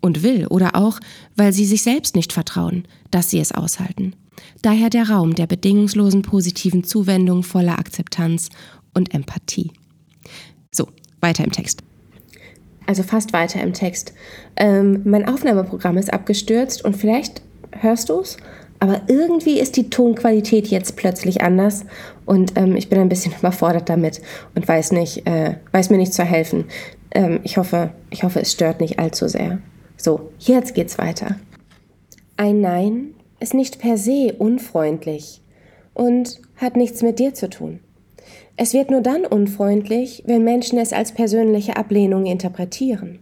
und 0.04 0.22
will 0.22 0.46
oder 0.48 0.76
auch, 0.76 1.00
weil 1.34 1.52
sie 1.52 1.64
sich 1.64 1.82
selbst 1.82 2.14
nicht 2.14 2.32
vertrauen, 2.32 2.86
dass 3.10 3.30
sie 3.30 3.38
es 3.38 3.52
aushalten. 3.52 4.14
Daher 4.60 4.90
der 4.90 5.08
Raum 5.08 5.34
der 5.34 5.46
bedingungslosen 5.46 6.22
positiven 6.22 6.84
Zuwendung 6.84 7.42
voller 7.42 7.78
Akzeptanz 7.78 8.50
und 8.92 9.14
Empathie. 9.14 9.72
So, 10.70 10.88
weiter 11.20 11.44
im 11.44 11.52
Text. 11.52 11.82
Also 12.86 13.02
fast 13.02 13.32
weiter 13.32 13.60
im 13.62 13.72
Text. 13.72 14.12
Ähm, 14.56 15.02
mein 15.04 15.26
Aufnahmeprogramm 15.26 15.96
ist 15.96 16.12
abgestürzt 16.12 16.84
und 16.84 16.96
vielleicht 16.96 17.42
hörst 17.72 18.10
du 18.10 18.20
es, 18.20 18.36
aber 18.78 19.02
irgendwie 19.06 19.58
ist 19.58 19.76
die 19.76 19.88
Tonqualität 19.88 20.66
jetzt 20.68 20.96
plötzlich 20.96 21.42
anders 21.42 21.86
und 22.26 22.52
ähm, 22.56 22.76
ich 22.76 22.88
bin 22.88 23.00
ein 23.00 23.08
bisschen 23.08 23.32
überfordert 23.38 23.88
damit 23.88 24.20
und 24.54 24.66
weiß 24.66 24.92
nicht, 24.92 25.26
äh, 25.26 25.56
weiß 25.72 25.90
mir 25.90 25.96
nicht 25.96 26.12
zu 26.12 26.24
helfen. 26.24 26.66
Ähm, 27.12 27.40
ich 27.44 27.56
hoffe, 27.56 27.90
ich 28.10 28.24
hoffe, 28.24 28.40
es 28.40 28.52
stört 28.52 28.80
nicht 28.80 28.98
allzu 28.98 29.28
sehr. 29.28 29.58
So, 29.96 30.32
jetzt 30.38 30.74
geht's 30.74 30.98
weiter. 30.98 31.36
Ein 32.36 32.60
Nein 32.60 33.14
ist 33.40 33.54
nicht 33.54 33.78
per 33.78 33.96
se 33.96 34.34
unfreundlich 34.38 35.40
und 35.94 36.40
hat 36.56 36.76
nichts 36.76 37.02
mit 37.02 37.18
dir 37.18 37.32
zu 37.34 37.48
tun. 37.48 37.80
Es 38.56 38.72
wird 38.72 38.90
nur 38.90 39.00
dann 39.00 39.26
unfreundlich, 39.26 40.22
wenn 40.26 40.44
Menschen 40.44 40.78
es 40.78 40.92
als 40.92 41.12
persönliche 41.12 41.76
Ablehnung 41.76 42.26
interpretieren. 42.26 43.18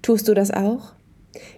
Tust 0.00 0.28
du 0.28 0.34
das 0.34 0.50
auch? 0.50 0.92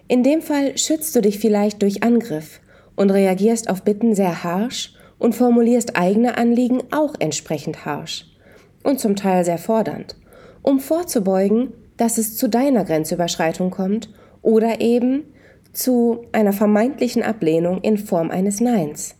In 0.07 0.23
dem 0.23 0.41
Fall 0.41 0.77
schützt 0.77 1.15
du 1.15 1.21
dich 1.21 1.39
vielleicht 1.39 1.81
durch 1.81 2.03
Angriff 2.03 2.59
und 2.95 3.11
reagierst 3.11 3.69
auf 3.69 3.83
Bitten 3.83 4.15
sehr 4.15 4.43
harsch 4.43 4.93
und 5.17 5.35
formulierst 5.35 5.95
eigene 5.95 6.37
Anliegen 6.37 6.81
auch 6.91 7.15
entsprechend 7.19 7.85
harsch 7.85 8.25
und 8.83 8.99
zum 8.99 9.15
Teil 9.15 9.43
sehr 9.43 9.57
fordernd, 9.57 10.15
um 10.61 10.79
vorzubeugen, 10.79 11.73
dass 11.97 12.17
es 12.17 12.37
zu 12.37 12.47
deiner 12.49 12.83
Grenzüberschreitung 12.83 13.71
kommt 13.71 14.09
oder 14.41 14.81
eben 14.81 15.23
zu 15.73 16.25
einer 16.31 16.53
vermeintlichen 16.53 17.23
Ablehnung 17.23 17.81
in 17.81 17.97
Form 17.97 18.31
eines 18.31 18.61
Neins. 18.61 19.15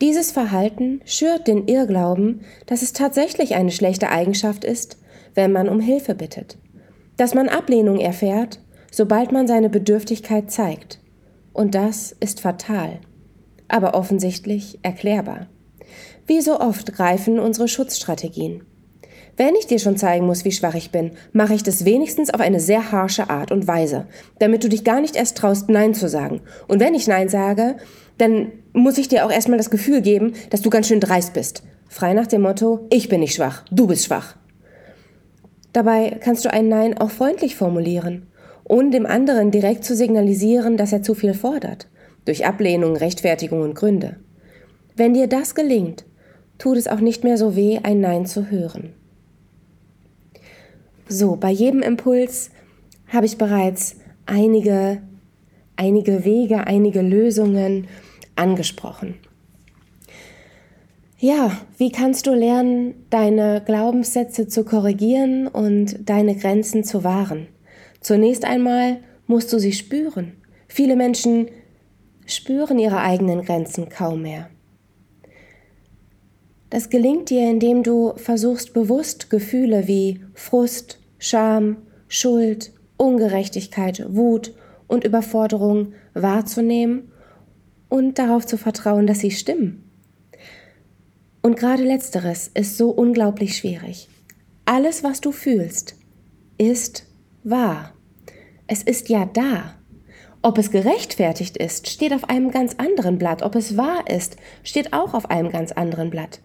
Dieses 0.00 0.30
Verhalten 0.30 1.00
schürt 1.04 1.48
den 1.48 1.66
Irrglauben, 1.66 2.42
dass 2.66 2.82
es 2.82 2.92
tatsächlich 2.92 3.56
eine 3.56 3.72
schlechte 3.72 4.10
Eigenschaft 4.10 4.64
ist, 4.64 4.98
wenn 5.34 5.50
man 5.50 5.68
um 5.68 5.80
Hilfe 5.80 6.14
bittet, 6.14 6.56
dass 7.16 7.34
man 7.34 7.48
Ablehnung 7.48 7.98
erfährt, 7.98 8.60
sobald 8.92 9.32
man 9.32 9.48
seine 9.48 9.68
Bedürftigkeit 9.68 10.50
zeigt. 10.50 11.00
Und 11.52 11.74
das 11.74 12.14
ist 12.20 12.40
fatal, 12.40 13.00
aber 13.66 13.94
offensichtlich 13.94 14.78
erklärbar. 14.82 15.48
Wie 16.26 16.40
so 16.40 16.60
oft 16.60 16.94
greifen 16.94 17.40
unsere 17.40 17.66
Schutzstrategien. 17.66 18.62
Wenn 19.36 19.54
ich 19.54 19.66
dir 19.66 19.78
schon 19.78 19.96
zeigen 19.96 20.26
muss, 20.26 20.44
wie 20.44 20.52
schwach 20.52 20.74
ich 20.74 20.90
bin, 20.90 21.12
mache 21.32 21.54
ich 21.54 21.62
das 21.62 21.84
wenigstens 21.84 22.30
auf 22.34 22.40
eine 22.40 22.58
sehr 22.58 22.90
harsche 22.90 23.30
Art 23.30 23.52
und 23.52 23.68
Weise, 23.68 24.06
damit 24.40 24.64
du 24.64 24.68
dich 24.68 24.82
gar 24.82 25.00
nicht 25.00 25.14
erst 25.14 25.36
traust, 25.36 25.68
Nein 25.68 25.94
zu 25.94 26.08
sagen. 26.08 26.40
Und 26.66 26.80
wenn 26.80 26.94
ich 26.94 27.06
Nein 27.06 27.28
sage, 27.28 27.76
dann 28.18 28.52
muss 28.72 28.98
ich 28.98 29.08
dir 29.08 29.24
auch 29.24 29.30
erstmal 29.30 29.58
das 29.58 29.70
Gefühl 29.70 30.02
geben, 30.02 30.34
dass 30.50 30.62
du 30.62 30.70
ganz 30.70 30.88
schön 30.88 31.00
dreist 31.00 31.32
bist. 31.32 31.62
Frei 31.88 32.12
nach 32.12 32.26
dem 32.26 32.42
Motto, 32.42 32.86
ich 32.90 33.08
bin 33.08 33.20
nicht 33.20 33.34
schwach, 33.34 33.64
du 33.70 33.86
bist 33.86 34.04
schwach. 34.04 34.36
Dabei 35.72 36.18
kannst 36.20 36.44
du 36.44 36.52
ein 36.52 36.68
Nein 36.68 36.98
auch 36.98 37.10
freundlich 37.10 37.56
formulieren, 37.56 38.26
ohne 38.64 38.90
dem 38.90 39.06
anderen 39.06 39.50
direkt 39.50 39.84
zu 39.84 39.94
signalisieren, 39.94 40.76
dass 40.76 40.92
er 40.92 41.02
zu 41.02 41.14
viel 41.14 41.34
fordert, 41.34 41.88
durch 42.24 42.46
Ablehnung, 42.46 42.96
Rechtfertigung 42.96 43.62
und 43.62 43.74
Gründe. 43.74 44.16
Wenn 44.96 45.14
dir 45.14 45.28
das 45.28 45.54
gelingt, 45.54 46.04
tut 46.58 46.76
es 46.76 46.88
auch 46.88 47.00
nicht 47.00 47.24
mehr 47.24 47.38
so 47.38 47.56
weh, 47.56 47.78
ein 47.82 48.00
Nein 48.00 48.26
zu 48.26 48.50
hören. 48.50 48.92
So, 51.08 51.36
bei 51.36 51.50
jedem 51.50 51.80
Impuls 51.80 52.50
habe 53.06 53.24
ich 53.24 53.38
bereits 53.38 53.96
einige, 54.26 55.00
einige 55.76 56.24
Wege, 56.24 56.66
einige 56.66 57.00
Lösungen 57.00 57.86
angesprochen. 58.38 59.14
Ja, 61.20 61.50
wie 61.78 61.90
kannst 61.90 62.28
du 62.28 62.34
lernen, 62.34 62.94
deine 63.10 63.60
Glaubenssätze 63.64 64.46
zu 64.46 64.64
korrigieren 64.64 65.48
und 65.48 66.08
deine 66.08 66.36
Grenzen 66.36 66.84
zu 66.84 67.02
wahren? 67.02 67.48
Zunächst 68.00 68.44
einmal 68.44 68.98
musst 69.26 69.52
du 69.52 69.58
sie 69.58 69.72
spüren. 69.72 70.34
Viele 70.68 70.94
Menschen 70.94 71.48
spüren 72.24 72.78
ihre 72.78 73.00
eigenen 73.00 73.42
Grenzen 73.42 73.88
kaum 73.88 74.22
mehr. 74.22 74.48
Das 76.70 76.88
gelingt 76.88 77.30
dir, 77.30 77.50
indem 77.50 77.82
du 77.82 78.12
versuchst 78.16 78.72
bewusst 78.72 79.28
Gefühle 79.28 79.88
wie 79.88 80.20
Frust, 80.34 81.00
Scham, 81.18 81.78
Schuld, 82.06 82.72
Ungerechtigkeit, 82.96 84.04
Wut 84.08 84.54
und 84.86 85.02
Überforderung 85.02 85.94
wahrzunehmen 86.14 87.10
und 87.88 88.18
darauf 88.18 88.46
zu 88.46 88.56
vertrauen, 88.56 89.06
dass 89.06 89.20
sie 89.20 89.30
stimmen. 89.30 89.84
Und 91.42 91.56
gerade 91.56 91.82
letzteres 91.82 92.50
ist 92.52 92.76
so 92.76 92.90
unglaublich 92.90 93.56
schwierig. 93.56 94.08
Alles, 94.64 95.02
was 95.02 95.20
du 95.20 95.32
fühlst, 95.32 95.96
ist 96.58 97.06
wahr. 97.44 97.94
Es 98.66 98.82
ist 98.82 99.08
ja 99.08 99.24
da. 99.24 99.74
Ob 100.42 100.58
es 100.58 100.70
gerechtfertigt 100.70 101.56
ist, 101.56 101.88
steht 101.88 102.12
auf 102.12 102.28
einem 102.28 102.50
ganz 102.50 102.74
anderen 102.76 103.18
Blatt. 103.18 103.42
Ob 103.42 103.54
es 103.54 103.76
wahr 103.76 104.04
ist, 104.08 104.36
steht 104.62 104.92
auch 104.92 105.14
auf 105.14 105.30
einem 105.30 105.50
ganz 105.50 105.72
anderen 105.72 106.10
Blatt. 106.10 106.40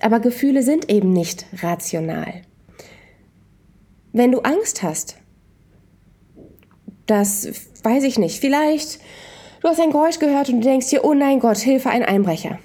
Aber 0.00 0.20
Gefühle 0.20 0.62
sind 0.62 0.90
eben 0.90 1.12
nicht 1.12 1.46
rational. 1.62 2.42
Wenn 4.12 4.32
du 4.32 4.40
Angst 4.40 4.82
hast, 4.82 5.16
das 7.06 7.48
weiß 7.82 8.04
ich 8.04 8.18
nicht, 8.18 8.40
vielleicht 8.40 9.00
du 9.64 9.70
hast 9.70 9.80
ein 9.80 9.92
Geräusch 9.92 10.18
gehört 10.18 10.50
und 10.50 10.60
du 10.60 10.68
denkst 10.68 10.90
dir, 10.90 11.04
oh 11.04 11.14
nein 11.14 11.40
Gott, 11.40 11.56
Hilfe, 11.56 11.88
ein 11.88 12.02
Einbrecher. 12.02 12.58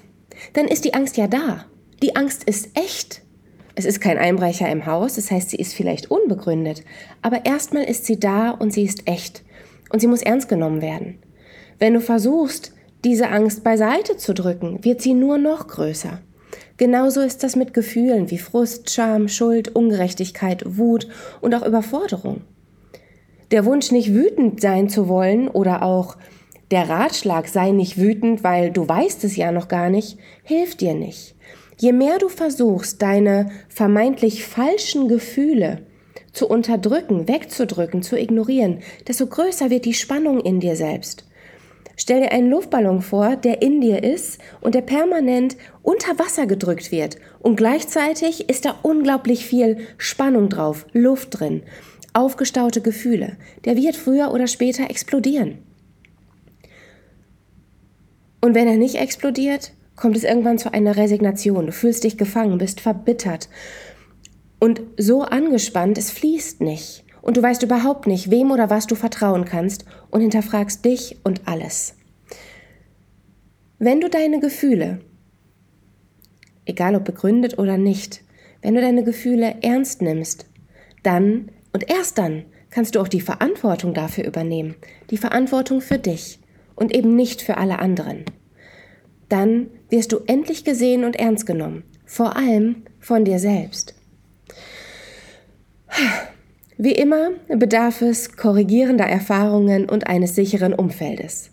Dann 0.52 0.68
ist 0.68 0.84
die 0.84 0.92
Angst 0.92 1.16
ja 1.16 1.26
da. 1.26 1.64
Die 2.02 2.14
Angst 2.14 2.44
ist 2.44 2.68
echt. 2.74 3.22
Es 3.74 3.86
ist 3.86 4.00
kein 4.00 4.18
Einbrecher 4.18 4.68
im 4.68 4.84
Haus, 4.84 5.14
das 5.14 5.30
heißt, 5.30 5.48
sie 5.48 5.56
ist 5.56 5.72
vielleicht 5.72 6.10
unbegründet, 6.10 6.84
aber 7.22 7.46
erstmal 7.46 7.84
ist 7.84 8.04
sie 8.04 8.20
da 8.20 8.50
und 8.50 8.72
sie 8.74 8.84
ist 8.84 9.08
echt 9.08 9.42
und 9.90 10.00
sie 10.00 10.08
muss 10.08 10.20
ernst 10.20 10.50
genommen 10.50 10.82
werden. 10.82 11.18
Wenn 11.78 11.94
du 11.94 12.00
versuchst, 12.02 12.74
diese 13.02 13.30
Angst 13.30 13.64
beiseite 13.64 14.18
zu 14.18 14.34
drücken, 14.34 14.84
wird 14.84 15.00
sie 15.00 15.14
nur 15.14 15.38
noch 15.38 15.68
größer. 15.68 16.20
Genauso 16.76 17.22
ist 17.22 17.42
das 17.42 17.56
mit 17.56 17.72
Gefühlen 17.72 18.30
wie 18.30 18.38
Frust, 18.38 18.90
Scham, 18.90 19.28
Schuld, 19.28 19.74
Ungerechtigkeit, 19.74 20.76
Wut 20.76 21.08
und 21.40 21.54
auch 21.54 21.66
Überforderung. 21.66 22.42
Der 23.52 23.64
Wunsch, 23.64 23.90
nicht 23.90 24.12
wütend 24.12 24.60
sein 24.60 24.90
zu 24.90 25.08
wollen 25.08 25.48
oder 25.48 25.82
auch 25.82 26.16
der 26.70 26.88
Ratschlag, 26.88 27.48
sei 27.48 27.72
nicht 27.72 27.98
wütend, 27.98 28.44
weil 28.44 28.70
du 28.70 28.88
weißt 28.88 29.24
es 29.24 29.36
ja 29.36 29.50
noch 29.50 29.68
gar 29.68 29.90
nicht, 29.90 30.18
hilft 30.44 30.80
dir 30.80 30.94
nicht. 30.94 31.34
Je 31.78 31.92
mehr 31.92 32.18
du 32.18 32.28
versuchst, 32.28 33.02
deine 33.02 33.50
vermeintlich 33.68 34.44
falschen 34.44 35.08
Gefühle 35.08 35.82
zu 36.32 36.46
unterdrücken, 36.46 37.26
wegzudrücken, 37.26 38.02
zu 38.02 38.18
ignorieren, 38.18 38.80
desto 39.08 39.26
größer 39.26 39.70
wird 39.70 39.84
die 39.84 39.94
Spannung 39.94 40.40
in 40.40 40.60
dir 40.60 40.76
selbst. 40.76 41.24
Stell 41.96 42.20
dir 42.20 42.32
einen 42.32 42.48
Luftballon 42.48 43.02
vor, 43.02 43.36
der 43.36 43.62
in 43.62 43.80
dir 43.80 44.02
ist 44.02 44.40
und 44.60 44.74
der 44.74 44.80
permanent 44.80 45.56
unter 45.82 46.18
Wasser 46.18 46.46
gedrückt 46.46 46.92
wird. 46.92 47.16
Und 47.40 47.56
gleichzeitig 47.56 48.48
ist 48.48 48.64
da 48.64 48.78
unglaublich 48.82 49.44
viel 49.44 49.78
Spannung 49.98 50.48
drauf, 50.48 50.86
Luft 50.92 51.40
drin, 51.40 51.62
aufgestaute 52.14 52.80
Gefühle. 52.80 53.36
Der 53.64 53.76
wird 53.76 53.96
früher 53.96 54.32
oder 54.32 54.46
später 54.46 54.88
explodieren. 54.88 55.58
Und 58.40 58.54
wenn 58.54 58.66
er 58.66 58.76
nicht 58.76 58.96
explodiert, 58.96 59.72
kommt 59.96 60.16
es 60.16 60.24
irgendwann 60.24 60.58
zu 60.58 60.72
einer 60.72 60.96
Resignation. 60.96 61.66
Du 61.66 61.72
fühlst 61.72 62.04
dich 62.04 62.16
gefangen, 62.16 62.58
bist 62.58 62.80
verbittert 62.80 63.48
und 64.58 64.82
so 64.96 65.22
angespannt, 65.22 65.98
es 65.98 66.10
fließt 66.10 66.60
nicht 66.60 67.04
und 67.22 67.36
du 67.36 67.42
weißt 67.42 67.62
überhaupt 67.62 68.06
nicht, 68.06 68.30
wem 68.30 68.50
oder 68.50 68.70
was 68.70 68.86
du 68.86 68.94
vertrauen 68.94 69.44
kannst 69.44 69.84
und 70.10 70.20
hinterfragst 70.20 70.84
dich 70.84 71.18
und 71.22 71.46
alles. 71.46 71.94
Wenn 73.78 74.00
du 74.00 74.08
deine 74.08 74.40
Gefühle, 74.40 75.00
egal 76.64 76.94
ob 76.94 77.04
begründet 77.04 77.58
oder 77.58 77.78
nicht, 77.78 78.22
wenn 78.62 78.74
du 78.74 78.80
deine 78.80 79.04
Gefühle 79.04 79.56
ernst 79.62 80.02
nimmst, 80.02 80.46
dann 81.02 81.50
und 81.72 81.90
erst 81.90 82.18
dann 82.18 82.44
kannst 82.70 82.94
du 82.94 83.00
auch 83.00 83.08
die 83.08 83.20
Verantwortung 83.20 83.94
dafür 83.94 84.26
übernehmen. 84.26 84.76
Die 85.10 85.16
Verantwortung 85.16 85.80
für 85.80 85.98
dich 85.98 86.39
und 86.80 86.94
eben 86.94 87.14
nicht 87.14 87.42
für 87.42 87.58
alle 87.58 87.78
anderen. 87.78 88.24
Dann 89.28 89.68
wirst 89.90 90.10
du 90.10 90.20
endlich 90.26 90.64
gesehen 90.64 91.04
und 91.04 91.14
ernst 91.14 91.46
genommen. 91.46 91.84
Vor 92.04 92.36
allem 92.36 92.82
von 92.98 93.24
dir 93.24 93.38
selbst. 93.38 93.94
Wie 96.76 96.92
immer 96.92 97.30
bedarf 97.48 98.02
es 98.02 98.36
korrigierender 98.36 99.04
Erfahrungen 99.04 99.88
und 99.88 100.08
eines 100.08 100.34
sicheren 100.34 100.72
Umfeldes. 100.72 101.50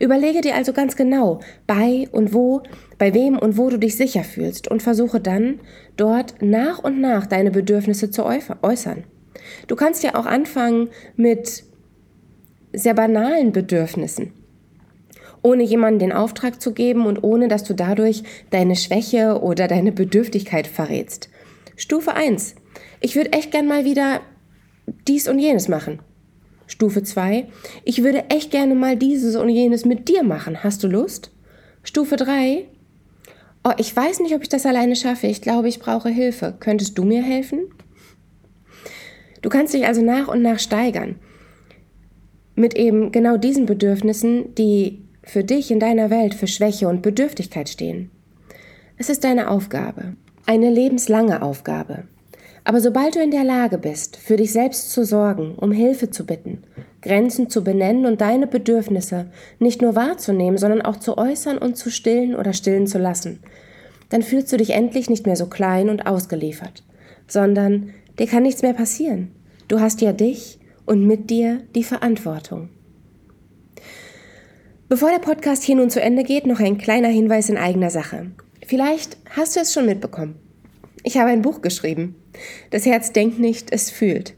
Überlege 0.00 0.40
dir 0.40 0.54
also 0.54 0.72
ganz 0.72 0.94
genau, 0.94 1.40
bei 1.66 2.08
und 2.12 2.32
wo, 2.32 2.62
bei 2.96 3.12
wem 3.12 3.36
und 3.36 3.58
wo 3.58 3.68
du 3.68 3.78
dich 3.78 3.96
sicher 3.96 4.22
fühlst 4.22 4.68
und 4.68 4.82
versuche 4.82 5.20
dann, 5.20 5.60
dort 5.96 6.40
nach 6.40 6.78
und 6.78 7.00
nach 7.00 7.26
deine 7.26 7.50
Bedürfnisse 7.50 8.10
zu 8.10 8.24
äußern. 8.24 9.04
Du 9.66 9.74
kannst 9.74 10.04
ja 10.04 10.14
auch 10.14 10.26
anfangen 10.26 10.88
mit 11.16 11.64
sehr 12.72 12.94
banalen 12.94 13.50
Bedürfnissen, 13.52 14.32
ohne 15.42 15.62
jemandem 15.62 16.10
den 16.10 16.16
Auftrag 16.16 16.60
zu 16.60 16.72
geben 16.72 17.06
und 17.06 17.22
ohne 17.22 17.48
dass 17.48 17.64
du 17.64 17.74
dadurch 17.74 18.22
deine 18.50 18.76
Schwäche 18.76 19.40
oder 19.40 19.68
deine 19.68 19.92
Bedürftigkeit 19.92 20.66
verrätst. 20.66 21.28
Stufe 21.76 22.14
1. 22.14 22.56
Ich 23.00 23.14
würde 23.16 23.32
echt 23.32 23.52
gern 23.52 23.68
mal 23.68 23.84
wieder 23.84 24.20
dies 25.06 25.28
und 25.28 25.38
jenes 25.38 25.68
machen. 25.68 26.00
Stufe 26.66 27.02
2. 27.02 27.46
Ich 27.84 28.02
würde 28.02 28.28
echt 28.30 28.50
gerne 28.50 28.74
mal 28.74 28.96
dieses 28.96 29.36
und 29.36 29.48
jenes 29.48 29.84
mit 29.84 30.08
dir 30.08 30.22
machen. 30.22 30.62
Hast 30.62 30.82
du 30.82 30.88
Lust? 30.88 31.30
Stufe 31.82 32.16
3. 32.16 32.66
Oh, 33.64 33.72
ich 33.78 33.94
weiß 33.94 34.20
nicht, 34.20 34.34
ob 34.34 34.42
ich 34.42 34.48
das 34.48 34.66
alleine 34.66 34.96
schaffe. 34.96 35.26
Ich 35.26 35.40
glaube, 35.40 35.68
ich 35.68 35.78
brauche 35.78 36.08
Hilfe. 36.08 36.54
Könntest 36.60 36.98
du 36.98 37.04
mir 37.04 37.22
helfen? 37.22 37.60
Du 39.42 39.48
kannst 39.48 39.72
dich 39.74 39.86
also 39.86 40.02
nach 40.02 40.28
und 40.28 40.42
nach 40.42 40.58
steigern. 40.58 41.16
Mit 42.54 42.76
eben 42.76 43.12
genau 43.12 43.36
diesen 43.36 43.66
Bedürfnissen, 43.66 44.54
die 44.54 45.07
für 45.28 45.44
dich 45.44 45.70
in 45.70 45.78
deiner 45.78 46.08
Welt 46.08 46.34
für 46.34 46.46
Schwäche 46.46 46.88
und 46.88 47.02
Bedürftigkeit 47.02 47.68
stehen. 47.68 48.10
Es 48.96 49.10
ist 49.10 49.24
deine 49.24 49.50
Aufgabe. 49.50 50.14
Eine 50.46 50.70
lebenslange 50.70 51.42
Aufgabe. 51.42 52.04
Aber 52.64 52.80
sobald 52.80 53.14
du 53.14 53.20
in 53.20 53.30
der 53.30 53.44
Lage 53.44 53.76
bist, 53.76 54.16
für 54.16 54.36
dich 54.36 54.52
selbst 54.52 54.90
zu 54.90 55.04
sorgen, 55.04 55.54
um 55.54 55.70
Hilfe 55.70 56.10
zu 56.10 56.24
bitten, 56.24 56.62
Grenzen 57.02 57.50
zu 57.50 57.62
benennen 57.62 58.06
und 58.06 58.22
deine 58.22 58.46
Bedürfnisse 58.46 59.26
nicht 59.58 59.82
nur 59.82 59.94
wahrzunehmen, 59.94 60.56
sondern 60.56 60.80
auch 60.80 60.96
zu 60.96 61.18
äußern 61.18 61.58
und 61.58 61.76
zu 61.76 61.90
stillen 61.90 62.34
oder 62.34 62.54
stillen 62.54 62.86
zu 62.86 62.98
lassen, 62.98 63.40
dann 64.08 64.22
fühlst 64.22 64.50
du 64.50 64.56
dich 64.56 64.70
endlich 64.70 65.10
nicht 65.10 65.26
mehr 65.26 65.36
so 65.36 65.46
klein 65.46 65.90
und 65.90 66.06
ausgeliefert, 66.06 66.82
sondern 67.26 67.90
dir 68.18 68.26
kann 68.26 68.44
nichts 68.44 68.62
mehr 68.62 68.74
passieren. 68.74 69.30
Du 69.68 69.80
hast 69.80 70.00
ja 70.00 70.14
dich 70.14 70.58
und 70.86 71.06
mit 71.06 71.28
dir 71.28 71.60
die 71.74 71.84
Verantwortung. 71.84 72.70
Bevor 74.88 75.10
der 75.10 75.18
Podcast 75.18 75.64
hier 75.64 75.76
nun 75.76 75.90
zu 75.90 76.00
Ende 76.00 76.22
geht, 76.22 76.46
noch 76.46 76.60
ein 76.60 76.78
kleiner 76.78 77.08
Hinweis 77.08 77.50
in 77.50 77.58
eigener 77.58 77.90
Sache. 77.90 78.30
Vielleicht 78.66 79.18
hast 79.28 79.54
du 79.54 79.60
es 79.60 79.74
schon 79.74 79.84
mitbekommen. 79.84 80.36
Ich 81.02 81.18
habe 81.18 81.28
ein 81.28 81.42
Buch 81.42 81.60
geschrieben. 81.60 82.16
Das 82.70 82.86
Herz 82.86 83.12
denkt 83.12 83.38
nicht, 83.38 83.70
es 83.70 83.90
fühlt. 83.90 84.32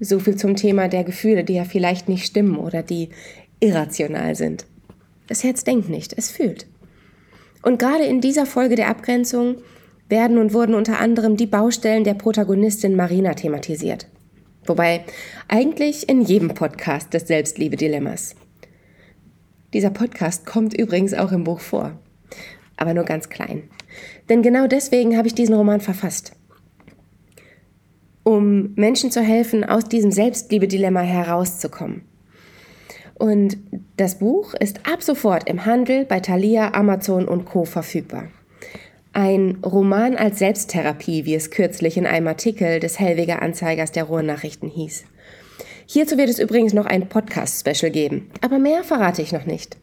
So 0.00 0.18
viel 0.18 0.36
zum 0.36 0.56
Thema 0.56 0.88
der 0.88 1.04
Gefühle, 1.04 1.44
die 1.44 1.52
ja 1.52 1.64
vielleicht 1.64 2.08
nicht 2.08 2.24
stimmen 2.24 2.56
oder 2.56 2.82
die 2.82 3.10
irrational 3.60 4.34
sind. 4.34 4.64
Das 5.26 5.44
Herz 5.44 5.62
denkt 5.62 5.90
nicht, 5.90 6.14
es 6.16 6.30
fühlt. 6.30 6.66
Und 7.60 7.78
gerade 7.78 8.04
in 8.04 8.22
dieser 8.22 8.46
Folge 8.46 8.76
der 8.76 8.88
Abgrenzung 8.88 9.56
werden 10.08 10.38
und 10.38 10.54
wurden 10.54 10.74
unter 10.74 11.00
anderem 11.00 11.36
die 11.36 11.46
Baustellen 11.46 12.04
der 12.04 12.14
Protagonistin 12.14 12.96
Marina 12.96 13.34
thematisiert. 13.34 14.06
Wobei 14.64 15.04
eigentlich 15.48 16.08
in 16.08 16.22
jedem 16.22 16.48
Podcast 16.48 17.12
des 17.12 17.26
Selbstliebe-Dilemmas. 17.26 18.36
Dieser 19.72 19.90
Podcast 19.90 20.46
kommt 20.46 20.74
übrigens 20.74 21.14
auch 21.14 21.32
im 21.32 21.44
Buch 21.44 21.60
vor, 21.60 21.98
aber 22.76 22.94
nur 22.94 23.04
ganz 23.04 23.28
klein. 23.28 23.64
Denn 24.28 24.42
genau 24.42 24.66
deswegen 24.66 25.16
habe 25.16 25.28
ich 25.28 25.34
diesen 25.34 25.54
Roman 25.54 25.80
verfasst 25.80 26.36
um 28.22 28.72
Menschen 28.74 29.10
zu 29.10 29.20
helfen, 29.20 29.64
aus 29.64 29.84
diesem 29.84 30.10
Selbstliebe-Dilemma 30.10 31.00
herauszukommen. 31.00 32.02
Und 33.14 33.58
das 33.96 34.18
Buch 34.18 34.54
ist 34.54 34.80
ab 34.90 35.02
sofort 35.02 35.48
im 35.48 35.64
Handel 35.66 36.04
bei 36.04 36.20
Thalia, 36.20 36.74
Amazon 36.74 37.28
und 37.28 37.44
Co. 37.44 37.64
verfügbar. 37.64 38.28
Ein 39.12 39.58
Roman 39.64 40.16
als 40.16 40.38
Selbsttherapie, 40.38 41.26
wie 41.26 41.34
es 41.34 41.50
kürzlich 41.50 41.96
in 41.96 42.06
einem 42.06 42.28
Artikel 42.28 42.80
des 42.80 42.98
Hellweger 42.98 43.42
Anzeigers 43.42 43.92
der 43.92 44.04
Ruhrnachrichten 44.04 44.68
hieß. 44.68 45.04
Hierzu 45.92 46.16
wird 46.16 46.30
es 46.30 46.38
übrigens 46.38 46.72
noch 46.72 46.86
ein 46.86 47.06
Podcast-Special 47.06 47.92
geben, 47.92 48.30
aber 48.40 48.58
mehr 48.58 48.82
verrate 48.82 49.20
ich 49.20 49.30
noch 49.30 49.44
nicht. 49.44 49.76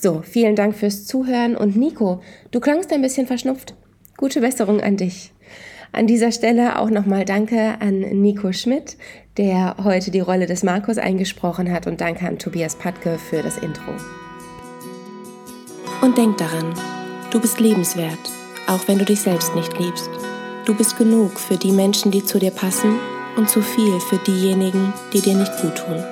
So, 0.00 0.22
vielen 0.22 0.54
Dank 0.54 0.76
fürs 0.76 1.06
Zuhören 1.06 1.56
und 1.56 1.74
Nico, 1.74 2.22
du 2.52 2.60
klangst 2.60 2.92
ein 2.92 3.02
bisschen 3.02 3.26
verschnupft. 3.26 3.74
Gute 4.16 4.42
Besserung 4.42 4.80
an 4.80 4.96
dich. 4.96 5.32
An 5.90 6.06
dieser 6.06 6.30
Stelle 6.30 6.78
auch 6.78 6.88
nochmal 6.88 7.24
Danke 7.24 7.80
an 7.80 7.98
Nico 7.98 8.52
Schmidt, 8.52 8.96
der 9.38 9.74
heute 9.82 10.12
die 10.12 10.20
Rolle 10.20 10.46
des 10.46 10.62
Markus 10.62 10.98
eingesprochen 10.98 11.72
hat 11.72 11.88
und 11.88 12.00
danke 12.00 12.28
an 12.28 12.38
Tobias 12.38 12.76
Patke 12.76 13.18
für 13.18 13.42
das 13.42 13.58
Intro. 13.58 13.90
Und 16.00 16.16
denk 16.16 16.36
daran, 16.36 16.74
du 17.32 17.40
bist 17.40 17.58
lebenswert, 17.58 18.30
auch 18.68 18.86
wenn 18.86 19.00
du 19.00 19.04
dich 19.04 19.20
selbst 19.20 19.52
nicht 19.56 19.76
liebst. 19.80 20.10
Du 20.64 20.76
bist 20.76 20.96
genug 20.96 21.40
für 21.40 21.56
die 21.56 21.72
Menschen, 21.72 22.12
die 22.12 22.24
zu 22.24 22.38
dir 22.38 22.52
passen 22.52 23.00
und 23.36 23.48
zu 23.48 23.62
viel 23.62 24.00
für 24.00 24.18
diejenigen, 24.18 24.92
die 25.12 25.20
dir 25.20 25.36
nicht 25.36 25.56
gut 25.60 25.76
tun. 25.76 26.02